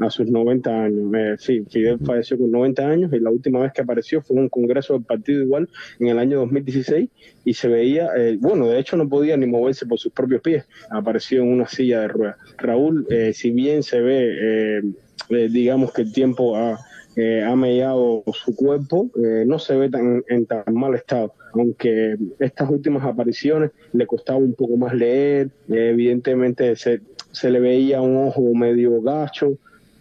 [0.00, 1.14] a sus 90 años.
[1.16, 4.42] Eh, sí, Fidel falleció con 90 años y la última vez que apareció fue en
[4.42, 5.68] un congreso del partido igual
[6.00, 7.08] en el año 2016
[7.44, 10.64] y se veía, eh, bueno, de hecho no podía ni moverse por sus propios pies,
[10.90, 12.36] apareció en una silla de ruedas.
[12.58, 14.82] Raúl, si bien se ve,
[15.28, 16.80] digamos que el tiempo ha
[17.16, 22.68] ha mellado su cuerpo, eh, no se ve tan, en tan mal estado, aunque estas
[22.70, 27.00] últimas apariciones le costaba un poco más leer, eh, evidentemente se,
[27.30, 29.58] se, le veía un ojo medio gacho,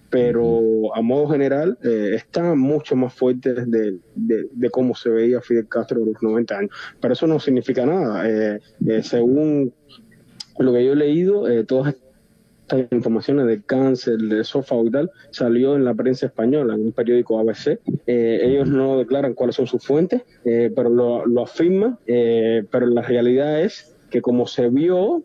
[0.10, 5.68] pero a modo general eh, está mucho más fuerte de, de, cómo se veía Fidel
[5.68, 6.72] Castro a los 90 años.
[7.02, 8.24] Pero eso no significa nada.
[9.02, 9.74] según
[10.60, 11.96] lo que yo he leído, todas
[12.92, 17.40] informaciones de cáncer, de esófago y tal, salió en la prensa española, en un periódico
[17.40, 17.80] ABC.
[18.08, 22.88] Eh, ellos no declaran cuáles son sus fuentes, eh, pero lo, lo afirman, eh, pero
[22.88, 25.24] la realidad es que como se vio,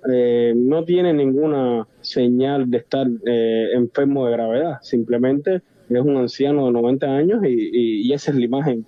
[0.55, 5.61] no tiene ninguna señal de estar enfermo de gravedad, simplemente
[5.91, 8.87] es un anciano de 90 años y, esa es la imagen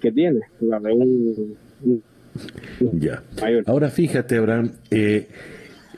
[0.00, 1.54] que tiene, la de un...
[2.92, 3.24] ya.
[3.66, 4.70] Ahora fíjate, Abraham,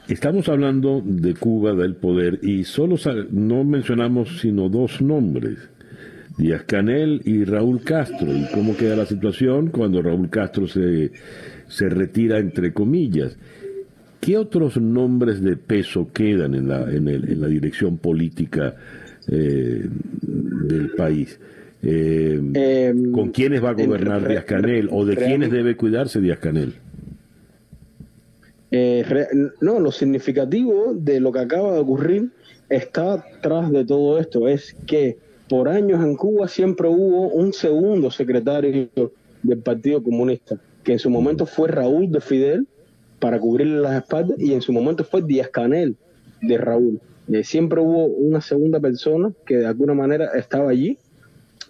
[0.07, 2.95] Estamos hablando de Cuba, del poder, y solo
[3.31, 5.57] no mencionamos sino dos nombres.
[6.37, 8.27] Díaz Canel y Raúl Castro.
[8.31, 11.11] ¿Y cómo queda la situación cuando Raúl Castro se,
[11.67, 13.37] se retira, entre comillas?
[14.21, 18.75] ¿Qué otros nombres de peso quedan en la, en, el, en la dirección política
[19.27, 19.87] eh,
[20.21, 21.39] del país?
[21.39, 21.45] Eh,
[21.85, 24.89] Em, ¿Con quiénes va a gobernar Díaz Canel?
[24.91, 26.73] ¿O de quiénes debe cuidarse Díaz Canel?
[28.71, 29.03] Eh,
[29.61, 32.31] no, lo significativo de lo que acaba de ocurrir
[32.69, 38.09] está tras de todo esto, es que por años en Cuba siempre hubo un segundo
[38.09, 38.89] secretario
[39.43, 42.67] del Partido Comunista, que en su momento fue Raúl de Fidel
[43.19, 45.95] para cubrirle las espaldas y en su momento fue Díaz Canel
[46.41, 46.99] de Raúl.
[47.31, 50.97] Eh, siempre hubo una segunda persona que de alguna manera estaba allí.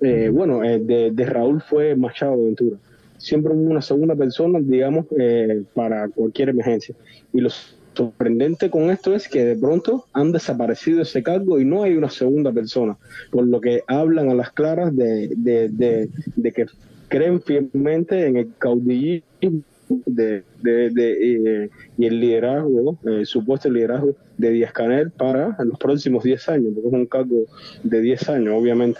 [0.01, 2.77] Eh, bueno, de Raúl fue Machado Ventura
[3.25, 6.93] siempre hubo una segunda persona, digamos, eh, para cualquier emergencia.
[7.33, 7.49] Y lo
[7.95, 12.11] sorprendente con esto es que de pronto han desaparecido ese cargo y no hay una
[12.11, 12.97] segunda persona,
[13.31, 16.67] por lo que hablan a las claras de, de, de, que
[17.07, 19.63] creen fielmente en el caudillismo
[20.05, 25.55] de, de, de, eh, y el liderazgo, eh, el supuesto liderazgo de Díaz Canel para
[25.63, 27.45] los próximos 10 años, porque es un cargo
[27.81, 28.99] de 10 años, obviamente.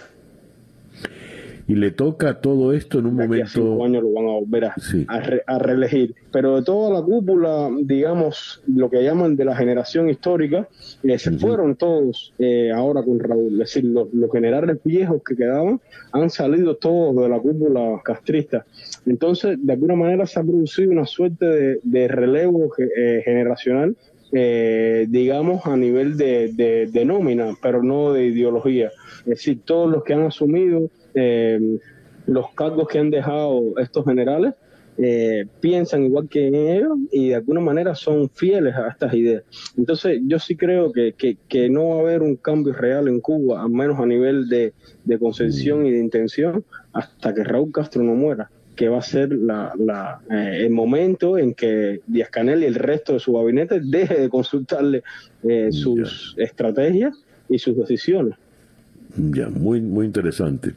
[1.68, 3.84] Y le toca todo esto en un aquí a cinco momento...
[3.84, 5.04] años lo van a volver a, Sí.
[5.08, 6.14] a, re- a reelegir.
[6.30, 10.68] Pero de toda la cúpula, digamos, lo que llaman de la generación histórica,
[11.02, 13.52] eh, se fueron todos eh, ahora con Raúl.
[13.54, 15.80] Es decir, los, los generales viejos que quedaban
[16.12, 18.64] han salido todos de la cúpula castrista.
[19.04, 23.96] Entonces, de alguna manera se ha producido una suerte de, de relevo eh, generacional.
[24.32, 28.90] eh, digamos a nivel de, de- de nómina, pero no de ideología.
[29.20, 31.58] Es decir, todos los que han asumido eh,
[32.26, 34.54] los cargos que han dejado estos generales
[34.98, 39.42] eh, piensan igual que ellos y de alguna manera son fieles a estas ideas.
[39.76, 43.20] Entonces yo sí creo que, que, que no va a haber un cambio real en
[43.20, 44.72] Cuba, al menos a nivel de,
[45.04, 49.32] de concepción y de intención, hasta que Raúl Castro no muera que va a ser
[49.32, 53.80] la, la, eh, el momento en que Díaz Canel y el resto de su gabinete
[53.82, 55.02] deje de consultarle
[55.42, 58.36] eh, sus estrategias y sus decisiones.
[59.16, 60.74] Ya, muy, muy interesante.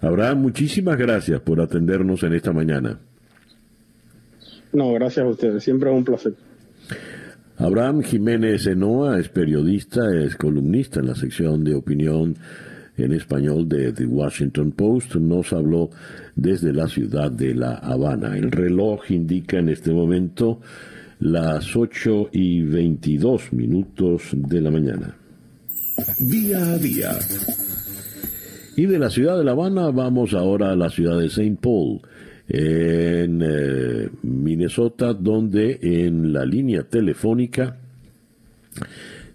[0.00, 2.98] Abraham, muchísimas gracias por atendernos en esta mañana.
[4.72, 6.34] No, gracias a ustedes, siempre es un placer.
[7.58, 12.36] Abraham Jiménez Enoa es periodista, es columnista en la sección de opinión
[12.98, 15.16] en español de The Washington Post.
[15.16, 15.90] Nos habló
[16.34, 18.36] desde la ciudad de La Habana.
[18.36, 20.60] El reloj indica en este momento
[21.20, 25.16] las 8 y 22 minutos de la mañana.
[26.18, 27.18] Día a día.
[28.76, 31.56] Y de la ciudad de La Habana vamos ahora a la ciudad de St.
[31.60, 32.02] Paul,
[32.48, 37.76] en eh, Minnesota, donde en la línea telefónica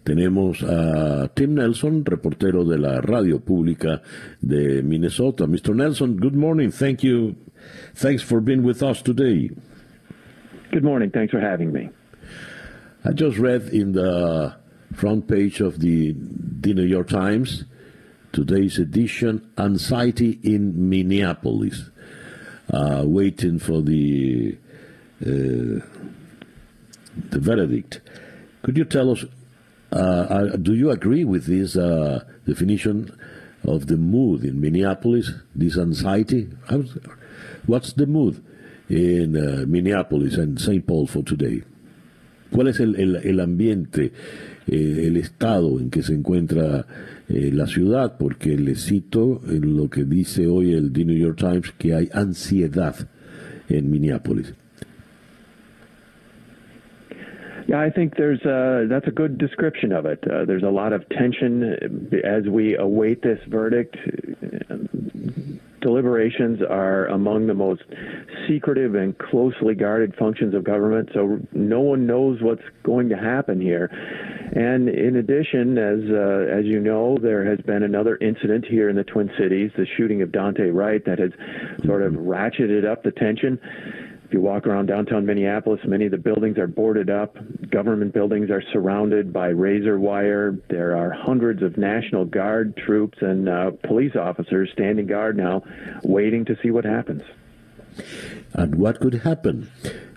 [0.03, 4.01] tenemos a Tim Nelson, reportero de la radio pública
[4.39, 5.47] de Minnesota.
[5.47, 5.75] Mr.
[5.75, 6.69] Nelson, good morning.
[6.71, 7.35] Thank you.
[7.95, 9.49] Thanks for being with us today.
[10.71, 11.11] Good morning.
[11.11, 11.89] Thanks for having me.
[13.03, 14.60] I just read in the
[14.93, 17.65] front page of the, the New York Times
[18.31, 21.89] today's edition anxiety in Minneapolis,
[22.73, 24.57] uh, waiting for the
[25.21, 25.83] uh,
[27.29, 28.01] the verdict.
[28.63, 29.25] Could you tell us?
[29.91, 33.15] Uh, uh, do you agree with this uh, definition
[33.65, 35.31] of the mood in Minneapolis?
[35.53, 36.49] This anxiety.
[36.69, 36.97] How's,
[37.65, 38.41] what's the mood
[38.89, 40.85] in uh, Minneapolis and St.
[40.87, 41.63] Paul for today?
[42.51, 44.11] ¿Cuál es el, el, el ambiente,
[44.71, 46.85] eh, el estado en que se encuentra
[47.29, 48.17] eh, la ciudad?
[48.17, 52.09] Porque le cito en lo que dice hoy el The New York Times que hay
[52.13, 52.95] ansiedad
[53.69, 54.53] en Minneapolis.
[57.67, 60.23] Yeah, I think there's uh, that's a good description of it.
[60.25, 63.95] Uh, there's a lot of tension uh, as we await this verdict.
[65.81, 67.81] Deliberations are among the most
[68.47, 73.59] secretive and closely guarded functions of government, so no one knows what's going to happen
[73.59, 73.89] here.
[74.53, 78.95] And in addition, as uh, as you know, there has been another incident here in
[78.95, 81.31] the Twin Cities, the shooting of Dante Wright, that has
[81.85, 83.59] sort of ratcheted up the tension.
[84.31, 87.35] If you walk around downtown Minneapolis, many of the buildings are boarded up.
[87.69, 90.57] Government buildings are surrounded by razor wire.
[90.69, 95.63] There are hundreds of National Guard troops and uh, police officers standing guard now,
[96.03, 97.23] waiting to see what happens.
[98.53, 99.69] And what could happen?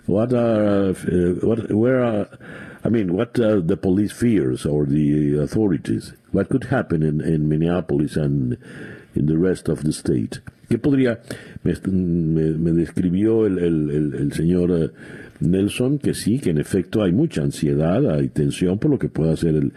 [0.05, 0.93] What are, uh,
[1.41, 2.39] what, where are,
[2.85, 6.13] I mean, what uh, the police fears or the authorities?
[6.31, 8.57] What could happen in, in Minneapolis and
[9.15, 10.41] in the rest of the state?
[10.69, 11.19] ¿Qué podría,
[11.63, 14.89] me, describió el, señor eh,
[15.39, 19.35] Nelson que sí, que en efecto hay mucha ansiedad, hay tensión por lo que pueda
[19.35, 19.73] ser el,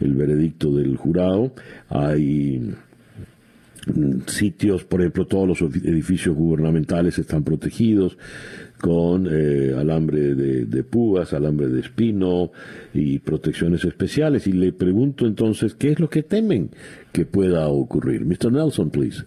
[0.00, 1.52] el veredicto del jurado,
[1.88, 2.74] hay
[3.86, 8.18] mm, sitios, por ejemplo, todos los edificios gubernamentales están protegidos
[8.82, 12.50] con eh, alambre de, de, púas, alambre de espino
[12.92, 14.48] y protecciones especiales.
[14.48, 16.70] Y le pregunto entonces, ¿qué es lo que temen
[17.12, 18.26] que pueda ocurrir?
[18.26, 18.50] Mr.
[18.50, 19.24] Nelson, please.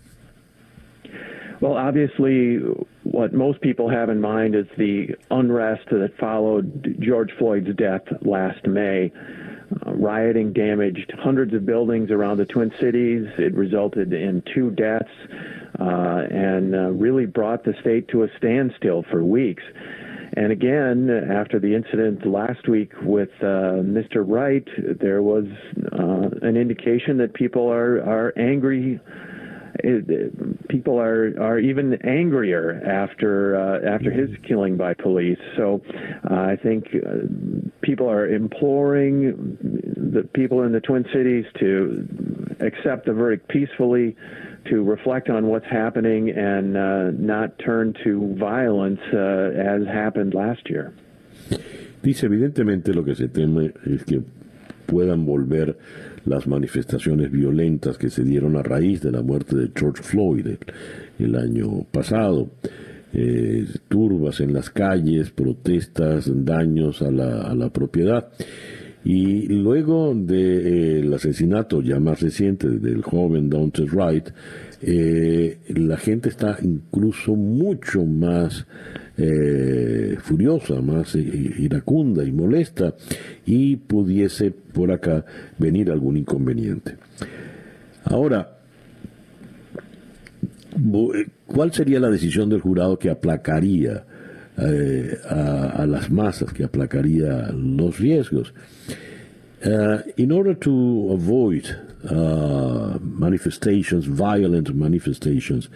[1.62, 2.58] Well, obviously,
[3.04, 8.68] what most people have in mind is the unrest that followed George Floyd's death last
[8.68, 9.10] May.
[9.88, 13.26] Uh, rioting damaged hundreds of buildings around the Twin Cities.
[13.38, 15.10] It resulted in two deaths
[15.84, 19.64] and uh, really brought the state to a standstill for weeks.
[20.38, 24.24] And again, after the incident last week with uh, Mr.
[24.28, 24.68] Wright,
[25.00, 25.46] there was
[25.94, 29.00] uh, an indication that people are, are angry
[29.86, 35.40] it, people are are even angrier after uh, after his killing by police.
[35.56, 35.82] So
[36.30, 37.28] uh, I think uh,
[37.82, 39.58] people are imploring
[39.96, 42.08] the people in the Twin Cities to
[42.60, 44.16] accept the verdict peacefully,
[44.70, 50.70] to reflect on what's happening, and uh, not turn to violence uh, as happened last
[50.70, 50.94] year.
[52.02, 54.22] Dice evidentemente lo que se teme es que
[54.86, 55.76] puedan volver
[56.26, 60.48] las manifestaciones violentas que se dieron a raíz de la muerte de George Floyd
[61.20, 62.50] el, año pasado.
[63.14, 68.28] Eh, turbas en las calles, protestas, daños a la, a la propiedad.
[69.06, 74.30] Y luego del eh, asesinato ya más reciente del joven Dante Wright,
[74.82, 78.66] eh, la gente está incluso mucho más
[79.18, 82.94] eh, furiosa, más iracunda y molesta,
[83.46, 85.26] y pudiese por acá
[85.58, 86.98] venir algún inconveniente.
[88.04, 88.58] Ahora,
[91.48, 94.06] ¿cuál sería la decisión del jurado que aplacaría
[94.58, 98.54] eh, a, las masas, que aplacaría los riesgos?
[100.18, 101.64] In order to avoid
[102.10, 105.70] uh, manifestations, violent manifestations,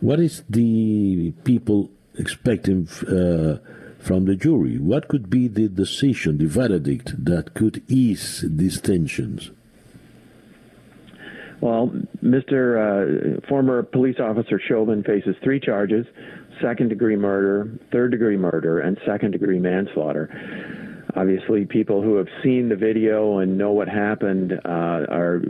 [0.00, 3.58] what is the people expecting uh,
[3.98, 4.78] from the jury?
[4.78, 9.50] What could be the decision, the verdict that could ease these tensions?
[11.60, 11.90] Well,
[12.22, 12.76] Mr.
[12.76, 16.06] Uh, former police officer Chauvin faces three charges
[16.60, 20.28] second degree murder, third degree murder, and second degree manslaughter.
[21.16, 25.42] Obviously, people who have seen the video and know what happened uh, are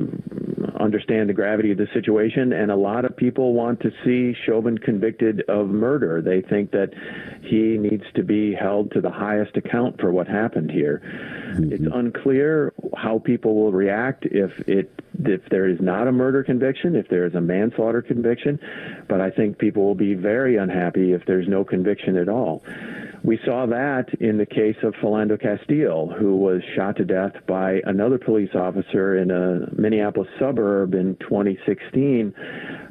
[0.81, 4.77] understand the gravity of the situation, and a lot of people want to see Chauvin
[4.77, 6.21] convicted of murder.
[6.21, 6.91] They think that
[7.43, 11.03] he needs to be held to the highest account for what happened here.
[11.55, 11.73] Mm-hmm.
[11.73, 14.91] It's unclear how people will react if it
[15.27, 18.59] if there is not a murder conviction, if there is a manslaughter conviction,
[19.09, 22.63] but I think people will be very unhappy if there's no conviction at all.
[23.25, 27.81] We saw that in the case of Philando Castile, who was shot to death by
[27.85, 32.35] another police officer in a Minneapolis suburb in 2016.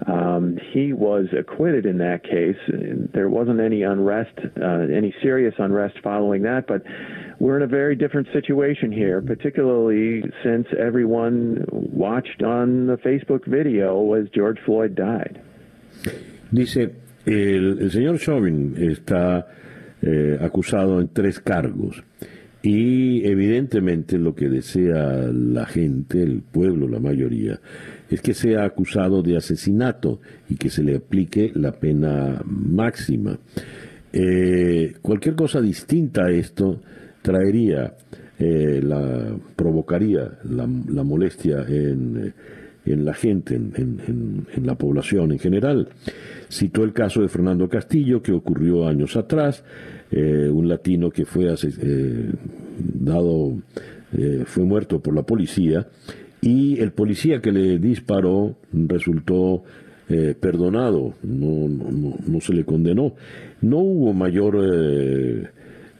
[0.07, 2.57] Um, he was acquitted in that case.
[3.13, 6.81] There wasn't any unrest, uh, any serious unrest following that, but
[7.37, 14.13] we're in a very different situation here, particularly since everyone watched on the Facebook video
[14.13, 15.39] as George Floyd died.
[16.51, 16.89] Dice,
[17.27, 19.45] el, el señor Chauvin está
[20.05, 22.03] Eh, acusado en tres cargos.
[22.61, 27.61] Y evidentemente lo que desea la gente, el pueblo, la mayoría,
[28.09, 30.19] es que sea acusado de asesinato
[30.49, 33.39] y que se le aplique la pena máxima.
[34.11, 36.81] Eh, cualquier cosa distinta a esto
[37.21, 37.95] traería,
[38.39, 40.67] eh, la, provocaría la,
[41.03, 42.33] molestia en,
[42.85, 45.87] en, la gente, en, en la población en general.
[46.49, 49.63] Citó el caso de Fernando Castillo, que ocurrió años atrás,
[50.15, 52.31] eh, un latino que fue eh,
[52.77, 53.57] dado,
[54.15, 55.87] eh, fue muerto por la policía,
[56.39, 59.63] y el policía que le disparó resultó
[60.39, 61.67] perdonado, no,
[62.27, 63.15] no, se le condenó.
[63.61, 64.57] No hubo mayor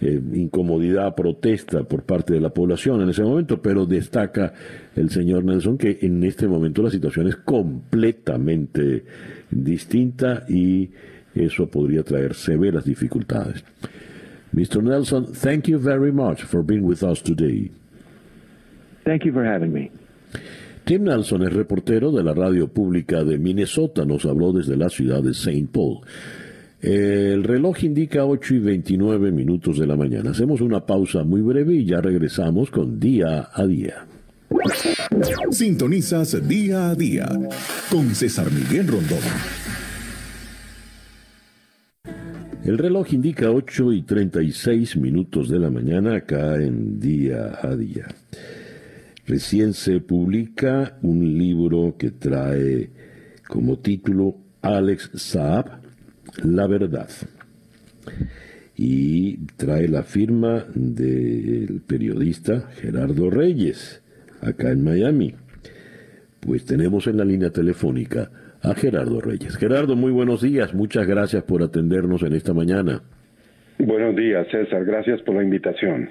[0.02, 4.54] incomodidad, protesta por parte de la población en ese momento, pero destaca
[4.96, 9.06] el señor Nelson que en este momento la situación es completamente
[9.50, 10.92] distinta y
[11.34, 13.64] eso podría traer severas dificultades.
[14.54, 14.84] Mr.
[14.84, 17.72] Nelson, thank you very much for being with us today.
[19.04, 19.92] Thank you for having me.
[20.86, 25.24] Tim Nelson es reportero de la radio pública de Minnesota, nos habló desde la ciudad
[25.24, 25.68] de St.
[25.72, 26.02] Paul.
[26.82, 30.32] El reloj indica 8 y 29 minutos de la mañana.
[30.32, 34.06] Hacemos una pausa muy breve y ya regresamos con Día a Día.
[35.50, 37.30] Sintonizas Día a Día
[37.90, 39.20] con César Miguel Rondón.
[42.66, 48.08] El reloj indica 8 y 36 minutos de la mañana acá en día a día.
[49.28, 52.90] Recién se publica un libro que trae
[53.50, 55.82] como título Alex Saab,
[56.42, 57.10] La Verdad.
[58.78, 64.02] Y trae la firma del periodista Gerardo Reyes,
[64.40, 65.36] acá en Miami.
[66.40, 68.32] Pues tenemos en la línea telefónica
[68.64, 69.58] a Gerardo Reyes.
[69.58, 70.74] Gerardo, muy buenos días.
[70.74, 73.02] Muchas gracias por atendernos en esta mañana.
[73.78, 74.86] Buenos días, César.
[74.86, 76.10] Gracias por la invitación.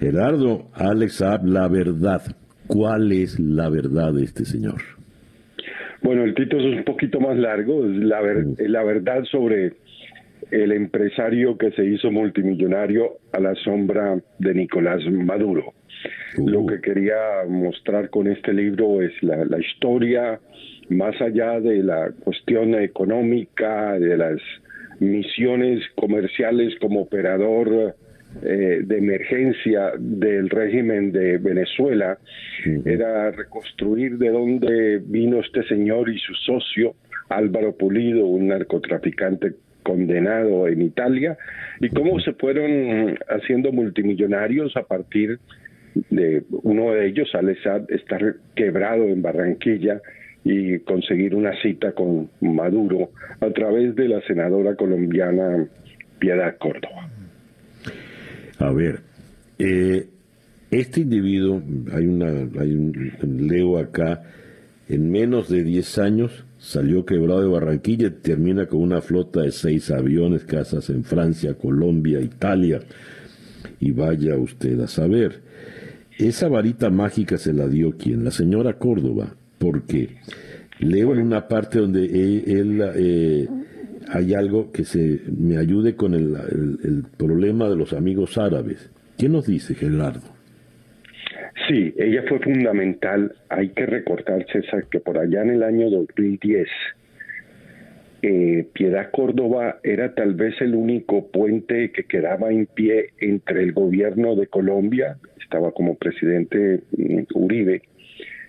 [0.00, 2.22] Gerardo, Alex Saab, la verdad.
[2.66, 4.80] ¿Cuál es la verdad de este señor?
[6.02, 8.20] Bueno, el título es un poquito más largo, es la,
[8.58, 9.74] la verdad sobre
[10.50, 15.74] el empresario que se hizo multimillonario a la sombra de Nicolás Maduro.
[16.36, 17.16] Lo que quería
[17.48, 20.38] mostrar con este libro es la, la historia,
[20.88, 24.40] más allá de la cuestión económica, de las
[25.00, 27.94] misiones comerciales como operador
[28.42, 32.18] eh, de emergencia del régimen de Venezuela
[32.84, 36.94] era reconstruir de dónde vino este señor y su socio
[37.30, 41.38] Álvaro Pulido, un narcotraficante condenado en Italia,
[41.80, 45.38] y cómo se fueron haciendo multimillonarios a partir
[46.10, 50.00] de uno de ellos, Alessad, estar quebrado en Barranquilla
[50.50, 55.68] y conseguir una cita con Maduro a través de la senadora colombiana
[56.18, 57.10] Piedad Córdoba.
[58.58, 59.00] A ver,
[59.58, 60.06] eh,
[60.70, 61.62] este individuo,
[61.92, 62.28] hay una,
[62.60, 64.22] hay un, leo acá,
[64.88, 69.90] en menos de 10 años salió quebrado de Barranquilla termina con una flota de seis
[69.90, 72.80] aviones, casas en Francia, Colombia, Italia.
[73.80, 75.42] Y vaya usted a saber,
[76.16, 80.16] esa varita mágica se la dio quien, la señora Córdoba, porque
[80.78, 83.48] leo en una parte donde él, eh,
[84.08, 86.36] hay algo que se me ayude con el,
[86.84, 88.90] el, problema de los amigos árabes.
[89.18, 90.38] ¿Qué nos dice Gerardo?
[91.68, 93.32] Sí, ella fue fundamental.
[93.48, 96.68] Hay que recordar, César, que por allá en el año 2010,
[98.22, 103.72] eh, Piedad Córdoba era tal vez el único puente que quedaba en pie entre el
[103.72, 107.82] gobierno de Colombia, estaba como presidente mm, Uribe,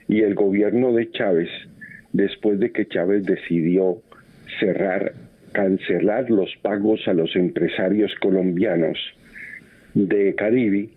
[0.10, 1.49] y el gobierno de Chávez,
[2.11, 4.02] después de que Chávez decidió
[4.60, 5.14] cerrar
[5.53, 8.98] cancelar los pagos a los empresarios colombianos
[9.94, 10.90] de Caribe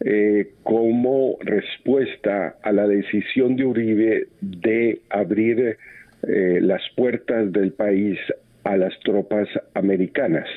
[0.00, 5.76] eh, como respuesta a la decisión de Uribe de abrir
[6.22, 8.18] eh, las puertas del país
[8.64, 10.48] a las tropas americanas.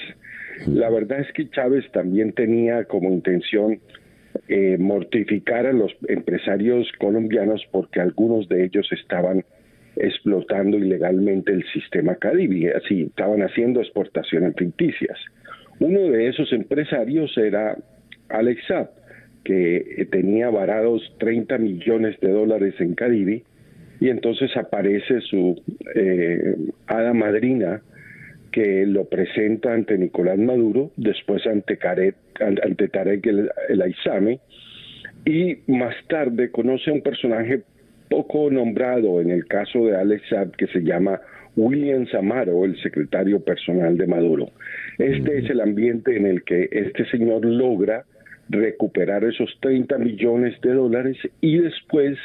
[0.67, 3.79] La verdad es que Chávez también tenía como intención
[4.47, 9.43] eh, mortificar a los empresarios colombianos porque algunos de ellos estaban
[9.95, 15.17] explotando ilegalmente el sistema Caribe, así estaban haciendo exportaciones ficticias.
[15.79, 17.77] Uno de esos empresarios era
[18.29, 18.89] Alex Saab,
[19.43, 23.43] que tenía varados 30 millones de dólares en Caribe,
[23.99, 25.61] y entonces aparece su
[25.95, 26.55] eh,
[26.87, 27.81] hada madrina
[28.55, 34.39] que lo presenta ante Nicolás Maduro, después ante, Caret, ante Tarek el, el Aizame,
[35.25, 37.63] y más tarde conoce a un personaje
[38.09, 41.19] poco nombrado en el caso de Alex Saab, que se llama
[41.57, 44.51] William Samaro, el secretario personal de Maduro.
[44.99, 48.05] Este es el ambiente en el que este señor logra
[48.47, 52.17] recuperar esos 30 millones de dólares y después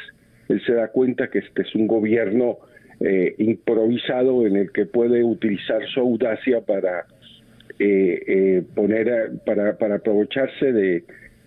[0.47, 2.59] él se da cuenta que este es un gobierno
[3.03, 7.05] eh, improvisado en el que puede utilizar su audacia para
[7.79, 11.03] eh, eh, poner para, para aprovecharse de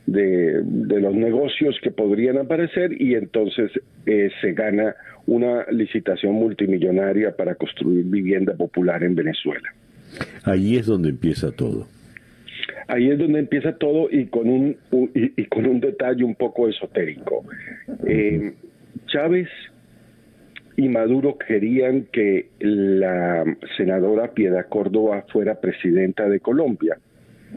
[0.07, 3.71] de, los negocios que podrían aparecer y entonces
[4.07, 4.95] eh, se gana
[5.27, 9.73] una licitación multimillonaria para construir vivienda popular en Venezuela.
[10.45, 11.89] Ahí es donde empieza todo.
[12.87, 14.77] Ahí es donde empieza todo y con un,
[15.15, 17.45] y, con un detalle un poco esotérico.
[18.07, 18.53] Eh,
[19.07, 19.49] Chávez
[20.77, 23.45] y Maduro querían que la
[23.77, 26.99] senadora Piedad Córdoba fuera presidenta de Colombia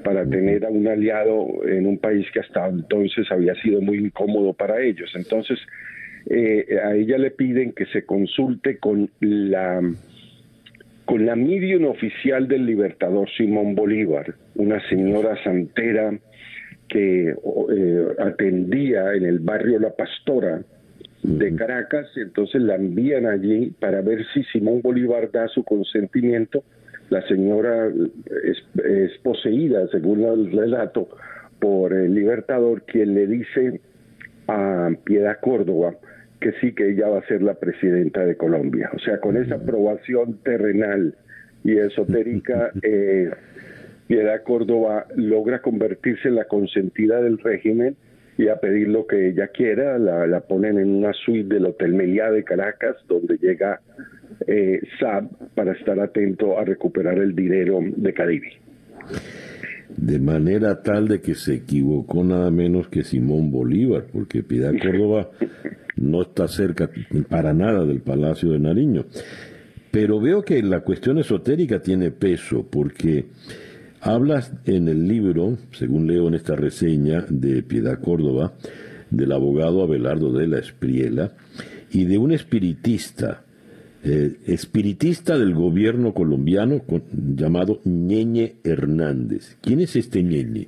[0.03, 4.53] para tener a un aliado en un país que hasta entonces había sido muy incómodo
[4.53, 5.11] para ellos.
[5.15, 5.57] Entonces,
[6.29, 9.81] eh, a ella le piden que se consulte con la
[11.05, 16.13] con la medium oficial del libertador Simón Bolívar, una señora santera
[16.89, 20.61] que eh, atendía en el barrio La Pastora
[21.23, 26.63] de Caracas, y entonces la envían allí para ver si Simón Bolívar da su consentimiento.
[27.09, 27.87] La señora
[28.43, 31.09] es, poseída, según el relato,
[31.59, 33.81] por el libertador, quien le dice
[34.47, 35.95] a Piedad Córdoba
[36.39, 38.91] que sí que ella va a ser la presidenta de Colombia.
[38.93, 41.15] O sea, con esa aprobación terrenal
[41.63, 43.31] y esotérica, eh,
[44.07, 47.95] Piedad Córdoba logra convertirse en la consentida del régimen
[48.37, 52.29] y a pedir lo que ella quiera, la, ponen en una suite del Hotel Meliá
[52.29, 53.81] de Caracas, donde llega
[54.45, 58.53] eh, Saab para estar atento a recuperar el dinero de Caribe.
[59.95, 65.31] De manera tal de que se equivocó nada menos que Simón Bolívar, porque Piedad Córdoba
[65.95, 66.91] no está cerca
[67.29, 69.05] para nada del Palacio de Nariño.
[69.89, 73.25] Pero veo que la cuestión esotérica tiene peso, porque
[74.01, 78.53] hablas en el libro, según leo en esta reseña de Piedad Córdoba,
[79.09, 81.31] del abogado Abelardo de la Espriela,
[81.91, 83.43] y de un espiritista,
[84.03, 89.57] eh, espiritista del gobierno colombiano llamado Ñeñe Hernández.
[89.61, 90.67] ¿Quién es este Ñeñe?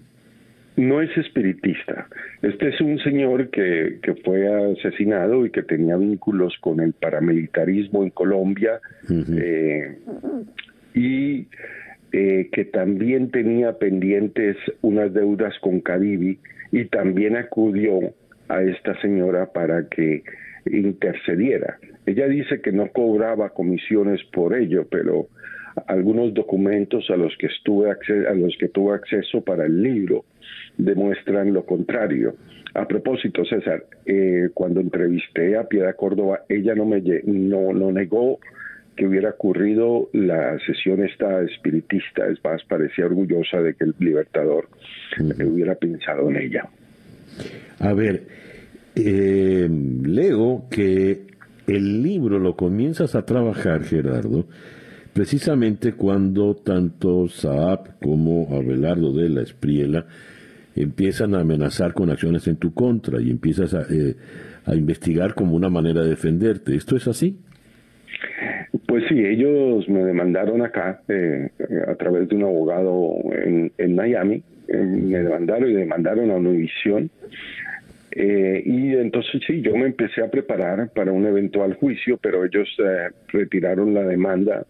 [0.80, 2.07] no es espiritista.
[2.41, 8.03] Este es un señor que, que fue asesinado y que tenía vínculos con el paramilitarismo
[8.03, 8.80] en Colombia
[9.10, 9.97] eh,
[10.95, 11.47] y
[12.11, 16.40] eh, que también tenía pendientes unas deudas con Cadivi
[16.72, 17.99] y también acudió
[18.48, 20.23] a esta señora para que
[20.65, 21.77] intercediera.
[22.06, 25.27] Ella dice que no cobraba comisiones por ello, pero
[25.88, 30.26] algunos documentos a los que estuve a los que tuve acceso para el libro
[30.77, 32.36] demuestran lo contrario.
[32.73, 38.40] A propósito, César, eh, cuando entrevisté a Piedad Córdoba, ella no me no, no negó
[38.99, 44.67] que hubiera ocurrido la sesión esta espiritista, es más, parecía orgullosa de que el libertador
[45.17, 46.67] hubiera pensado en ella.
[47.80, 48.23] A ver,
[48.95, 51.21] eh, leo que
[51.65, 54.47] el libro lo comienzas a trabajar, Gerardo,
[55.13, 60.05] precisamente cuando tanto Saab como Abelardo de la Espriela
[60.76, 64.17] empiezan a amenazar con acciones en tu contra y empiezas a, eh,
[64.76, 66.76] investigar como una manera de defenderte.
[66.76, 67.39] ¿Esto es así?
[68.90, 71.49] Pues sí, ellos me demandaron acá eh,
[71.88, 77.10] a través de un abogado en, Miami, eh, me demandaron y demandaron a Univision.
[78.16, 82.68] y entonces sí, yo me empecé a preparar para un eventual juicio, pero ellos
[83.32, 84.66] retiraron la demanda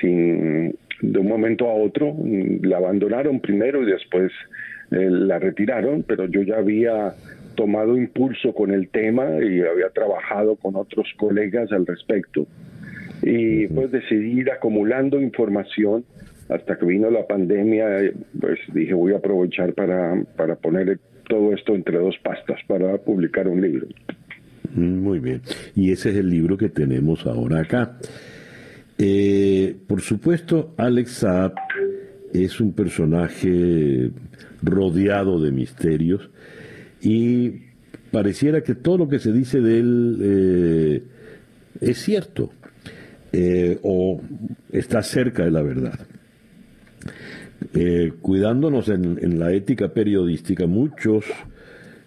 [0.00, 0.74] sin
[1.12, 2.16] de un momento a otro
[2.62, 4.32] la abandonaron primero y después
[4.90, 7.14] eh, la retiraron, pero yo ya había
[7.54, 12.46] tomado impulso con el tema y había trabajado con otros colegas al respecto.
[13.22, 16.04] Y pues decidí ir acumulando información
[16.48, 20.98] hasta que vino la pandemia, pues dije voy a aprovechar para, para poner
[21.28, 23.86] todo esto entre dos pastas para publicar un libro.
[24.74, 25.40] Muy bien.
[25.74, 27.98] Y ese es el libro que tenemos ahora acá.
[28.98, 31.54] Eh, por supuesto, Alex Saab
[32.32, 34.10] es un personaje
[34.62, 36.30] rodeado de misterios
[37.04, 37.62] y
[38.10, 41.02] pareciera que todo lo que se dice de él eh,
[41.80, 42.50] es cierto
[43.32, 44.20] eh, o
[44.72, 45.98] está cerca de la verdad.
[48.20, 51.26] cuidándonos en, la ética periodística, muchos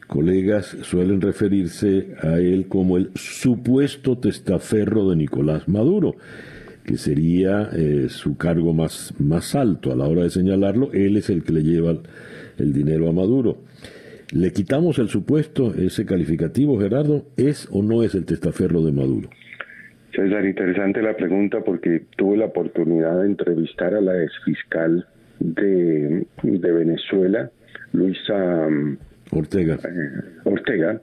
[0.08, 6.16] colegas suelen referirse a él como el supuesto testaferro de Nicolás Maduro
[6.88, 11.30] que sería eh, su cargo más, más alto a la hora de señalarlo, él es
[11.30, 11.98] el que le lleva
[12.58, 13.58] el dinero a Maduro.
[14.34, 17.26] ¿Le quitamos el supuesto, ese calificativo, Gerardo?
[17.38, 19.30] ¿Es o no es el testaferro de Maduro?
[20.14, 25.08] César, interesante la pregunta porque tuve la oportunidad de entrevistar a la exfiscal
[25.40, 27.50] de, de Venezuela,
[27.94, 28.98] Luisa mm,
[29.32, 29.76] Ortega.
[29.76, 31.00] Eh, Ortega,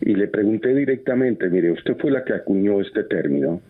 [0.00, 3.60] y le pregunté directamente, mire, usted fue la que acuñó este término,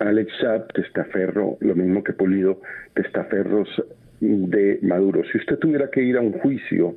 [0.00, 2.60] Alex Saab, testaferro, lo mismo que Polido,
[2.94, 3.68] testaferros
[4.20, 5.22] de Maduro.
[5.30, 6.96] Si usted tuviera que ir a un juicio,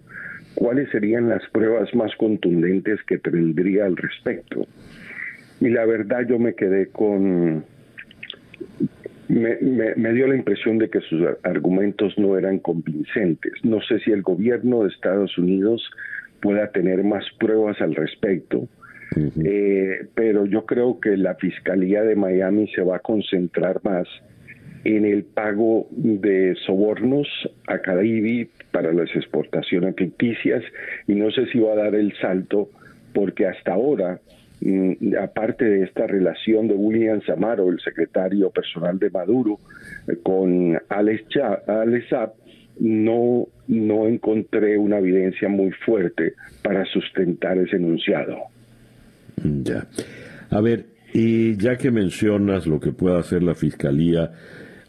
[0.56, 4.68] ¿cuáles serían las pruebas más contundentes que tendría al respecto?
[5.60, 7.66] Y la verdad yo me quedé con...
[9.30, 9.58] Me,
[9.96, 13.54] me, dio la impresión de que sus argumentos no eran convincentes.
[13.64, 15.90] No sé si el gobierno de Estados Unidos
[16.42, 18.68] pueda tener más pruebas al respecto
[19.46, 24.08] eh, pero yo creo que la Fiscalía de Miami se va a concentrar más
[24.84, 27.28] en el pago de sobornos
[27.68, 30.64] a Cadivi para las exportaciones ficticias
[31.08, 32.70] y no sé si va a dar el salto
[33.14, 34.20] porque hasta ahora,
[34.60, 39.60] mm, aparte de esta relación de William Samaro, el secretario personal de Maduro,
[40.08, 41.24] eh, con Alex,
[41.68, 42.06] Alex
[42.80, 46.34] no, no encontré una evidencia muy fuerte
[46.64, 48.38] para sustentar ese enunciado.
[49.44, 49.86] Ya.
[50.50, 54.32] A ver, y ya que mencionas lo que pueda hacer la Fiscalía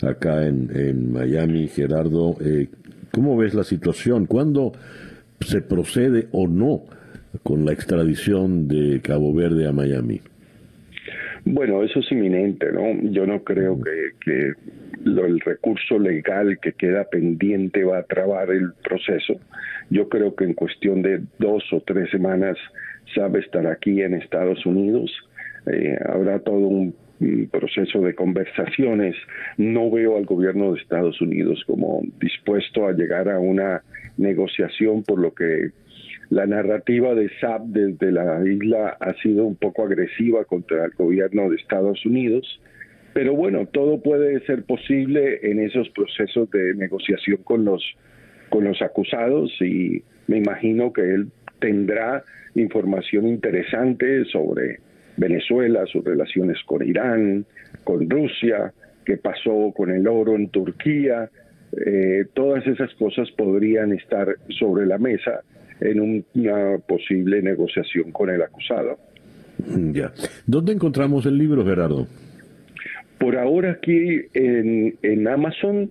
[0.03, 2.69] acá en, Miami, Gerardo, eh,
[3.15, 4.27] ¿cómo ves la situación?
[4.27, 4.73] ¿Cuándo
[5.41, 6.83] se procede o no
[7.43, 10.21] con la extradición de Cabo Verde a Miami?
[11.45, 13.11] Bueno, eso es inminente, ¿no?
[13.11, 14.53] Yo no creo que,
[15.05, 19.35] el recurso legal que queda pendiente va a trabar el proceso.
[19.91, 22.57] Yo creo que en cuestión de dos o tres semanas
[23.15, 25.13] sabe estar aquí en Estados Unidos.
[25.67, 26.95] Eh, habrá todo un
[27.51, 29.15] proceso de conversaciones.
[29.57, 33.83] No veo al gobierno de Estados Unidos como dispuesto a llegar a una
[34.17, 35.71] negociación, por lo que
[36.31, 41.51] la narrativa de SAP desde la isla ha sido un poco agresiva contra el gobierno
[41.51, 42.61] de Estados Unidos.
[43.13, 47.83] Pero bueno, todo puede ser posible en esos procesos de negociación con los
[48.49, 51.29] con los acusados y me imagino que él
[51.59, 52.23] tendrá
[52.55, 54.79] información interesante sobre
[55.17, 57.45] Venezuela, sus relaciones con Irán,
[57.85, 58.73] con Rusia,
[59.05, 61.31] qué pasó con el oro en Turquía,
[61.87, 65.41] eh, todas esas cosas podrían estar sobre la mesa
[65.81, 68.99] en una posible negociación con el acusado.
[69.93, 70.13] Ya.
[70.47, 72.07] ¿Dónde encontramos el libro, Gerardo?
[73.19, 75.91] Por ahora aquí en, en Amazon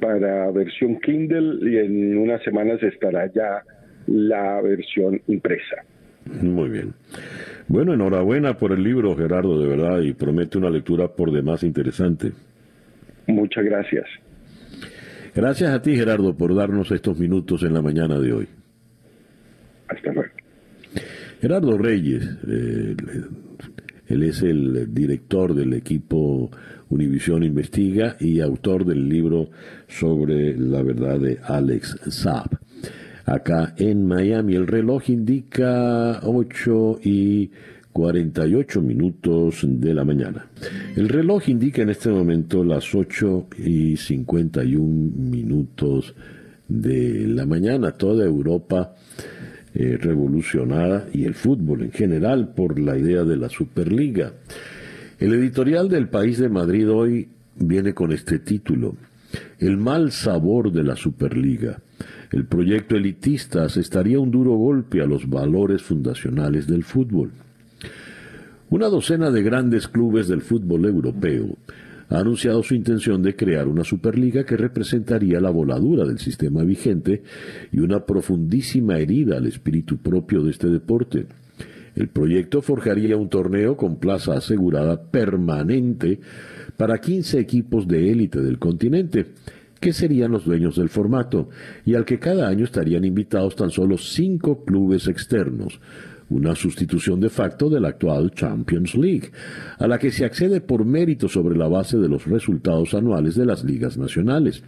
[0.00, 3.62] para versión Kindle y en unas semanas estará ya
[4.06, 5.84] la versión impresa.
[6.42, 6.94] Muy bien.
[7.68, 12.32] Bueno, enhorabuena por el libro, Gerardo, de verdad, y promete una lectura por demás interesante.
[13.26, 14.06] Muchas gracias.
[15.34, 18.48] Gracias a ti, Gerardo, por darnos estos minutos en la mañana de hoy.
[19.86, 20.32] Hasta luego.
[21.42, 22.96] Gerardo Reyes, eh,
[24.06, 26.50] él es el director del equipo
[26.88, 29.50] Univisión Investiga y autor del libro
[29.86, 32.58] sobre la verdad de Alex Saab
[33.28, 34.54] acá en Miami.
[34.54, 37.50] El reloj indica 8 y
[37.92, 40.46] 48 minutos de la mañana.
[40.96, 44.84] El reloj indica en este momento las 8 y 51
[45.16, 46.14] minutos
[46.68, 47.92] de la mañana.
[47.92, 48.94] Toda Europa
[49.74, 54.32] eh, revolucionada y el fútbol en general por la idea de la Superliga.
[55.18, 58.94] El editorial del País de Madrid hoy viene con este título,
[59.58, 61.80] El mal sabor de la Superliga
[62.30, 67.30] el proyecto elitista asestaría un duro golpe a los valores fundacionales del fútbol.
[68.70, 71.56] Una docena de grandes clubes del fútbol europeo
[72.10, 77.22] ha anunciado su intención de crear una Superliga que representaría la voladura del sistema vigente
[77.72, 81.26] y una profundísima herida al espíritu propio de este deporte.
[81.94, 86.20] El proyecto forjaría un torneo con plaza asegurada permanente
[86.76, 89.26] para 15 equipos de élite del continente,
[89.80, 91.48] que serían los dueños del formato,
[91.84, 95.80] y al que cada año estarían invitados tan solo cinco clubes externos,
[96.30, 99.30] una sustitución de facto de la actual Champions League,
[99.78, 103.46] a la que se accede por mérito sobre la base de los resultados anuales de
[103.46, 104.62] las ligas nacionales.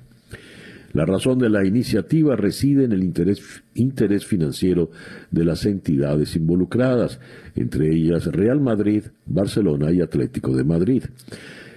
[0.93, 4.91] La razón de la iniciativa reside en el interés, interés, financiero
[5.31, 7.21] de las entidades involucradas,
[7.55, 11.05] entre ellas Real Madrid, Barcelona y Atlético de Madrid.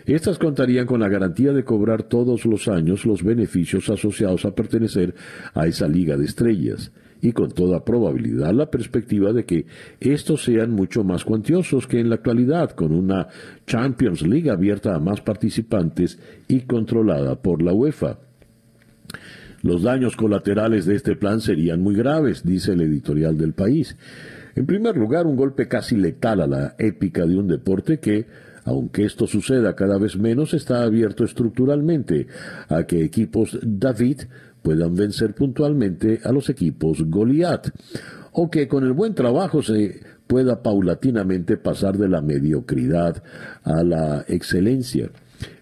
[0.05, 5.15] Estas contarían con la garantía de cobrar todos los años los beneficios asociados a pertenecer
[5.53, 9.65] a esa liga de estrellas y con toda probabilidad la perspectiva de que
[10.01, 13.29] estos sean mucho más cuantiosos que en la actualidad, con una
[13.65, 16.19] Champions League abierta a más participantes
[16.49, 18.19] y controlada por la UEFA.
[19.61, 23.95] Los daños colaterales de este plan serían muy graves, dice el editorial del país.
[24.55, 28.27] En primer lugar, un golpe casi letal a la épica de un deporte que,
[28.65, 32.27] aunque esto suceda cada vez menos, está abierto estructuralmente
[32.69, 34.21] a que equipos David
[34.61, 37.69] puedan vencer puntualmente a los equipos Goliath,
[38.31, 43.21] o que con el buen trabajo se pueda paulatinamente pasar de la mediocridad
[43.63, 45.11] a la excelencia.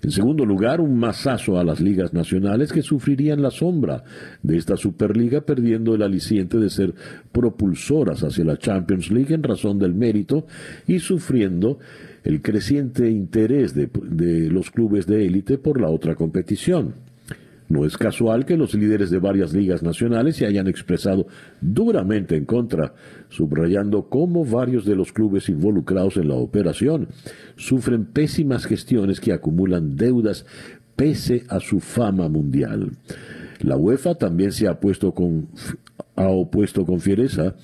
[0.03, 4.03] En segundo lugar, un masazo a las ligas nacionales que sufrirían la sombra
[4.41, 6.93] de esta Superliga, perdiendo el aliciente de ser
[7.31, 10.45] propulsoras hacia la Champions League en razón del mérito
[10.87, 11.79] y sufriendo
[12.23, 13.89] el creciente interés de,
[14.49, 17.10] los clubes de élite por la otra competición.
[17.71, 21.27] No es casual que los líderes de varias ligas nacionales se hayan expresado
[21.61, 22.95] duramente en contra,
[23.29, 27.07] subrayando cómo varios de los clubes involucrados en la operación
[27.55, 30.45] sufren pésimas gestiones que acumulan deudas
[30.97, 32.91] pese a su fama mundial.
[33.61, 35.47] La UEFA también se ha, puesto con,
[36.17, 37.55] ha opuesto con fiereza,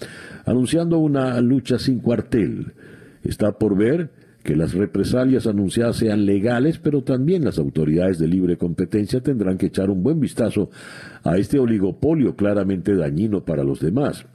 [0.45, 2.71] anunciando una lucha sin cuartel.
[3.23, 4.09] Está por ver
[4.47, 9.65] que las represalias anunciadas sean legales, pero también las autoridades de libre competencia tendrán que
[9.65, 10.69] echar un buen vistazo
[11.25, 14.25] a este oligopolio claramente dañino para los demás.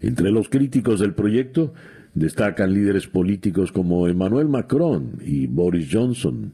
[0.00, 1.72] Entre los críticos del proyecto
[2.14, 6.52] destacan líderes políticos como Emmanuel Macron y Boris Johnson.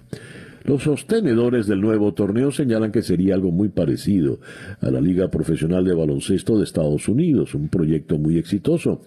[0.62, 4.40] Los sostenedores del nuevo torneo señalan que sería algo muy parecido
[4.82, 9.00] a la Liga Profesional de Baloncesto de Estados Unidos, un proyecto muy exitoso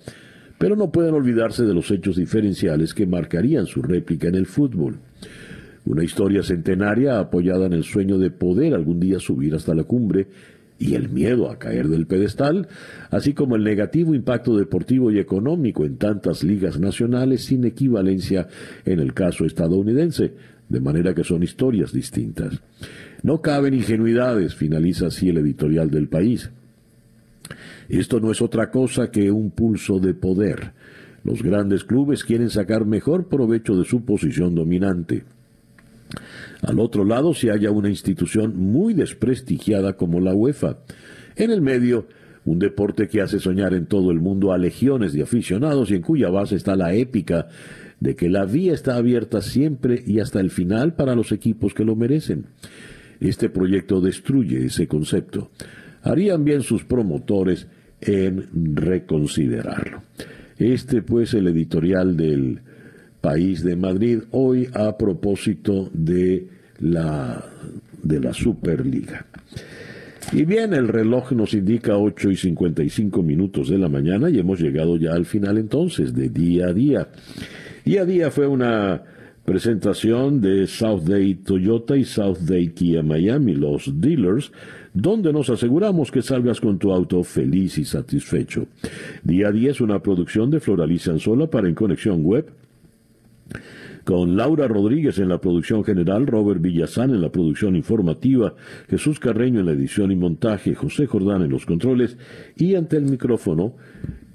[0.59, 4.99] pero no pueden olvidarse de los hechos diferenciales que marcarían su réplica en el fútbol.
[5.85, 10.27] Una historia centenaria apoyada en el sueño de poder algún día subir hasta la cumbre
[10.77, 12.67] y el miedo a caer del pedestal,
[13.09, 18.47] así como el negativo impacto deportivo y económico en tantas ligas nacionales sin equivalencia
[18.85, 20.33] en el caso estadounidense,
[20.67, 22.61] de manera que son historias distintas.
[23.23, 26.51] No caben ingenuidades, finaliza así el editorial del país.
[27.87, 30.73] Esto no es otra cosa que un pulso de poder.
[31.23, 35.23] Los grandes clubes quieren sacar mejor provecho de su posición dominante.
[36.61, 40.77] Al otro lado se halla una institución muy desprestigiada como la UEFA.
[41.35, 42.07] En el medio,
[42.45, 46.01] un deporte que hace soñar en todo el mundo a legiones de aficionados y en
[46.01, 47.47] cuya base está la épica
[47.99, 51.85] de que la vía está abierta siempre y hasta el final para los equipos que
[51.85, 52.45] lo merecen.
[53.19, 55.51] Este proyecto destruye ese concepto.
[56.03, 57.67] Harían bien sus promotores
[58.01, 60.03] en reconsiderarlo.
[60.57, 62.59] Este pues el editorial del
[63.21, 66.47] País de Madrid hoy a propósito de
[66.79, 67.43] la
[68.01, 69.25] de la Superliga.
[70.31, 74.59] Y bien, el reloj nos indica 8 y 55 minutos de la mañana y hemos
[74.59, 77.07] llegado ya al final entonces de día a día.
[77.83, 79.01] Día a día fue una
[79.43, 84.51] presentación de South Day Toyota y South Day Kia Miami, los dealers,
[84.93, 88.67] donde nos aseguramos que salgas con tu auto feliz y satisfecho.
[89.23, 92.51] Día a día es una producción de Floraliza Anzola para En Conexión Web
[94.09, 98.55] con Laura Rodríguez en la producción general, Robert Villazán en la producción informativa,
[98.87, 102.17] Jesús Carreño en la edición y montaje, José Jordán en los controles
[102.55, 103.75] y ante el micrófono,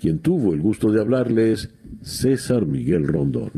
[0.01, 1.71] quien tuvo el gusto de hablarles,
[2.03, 3.51] César Miguel Rondón.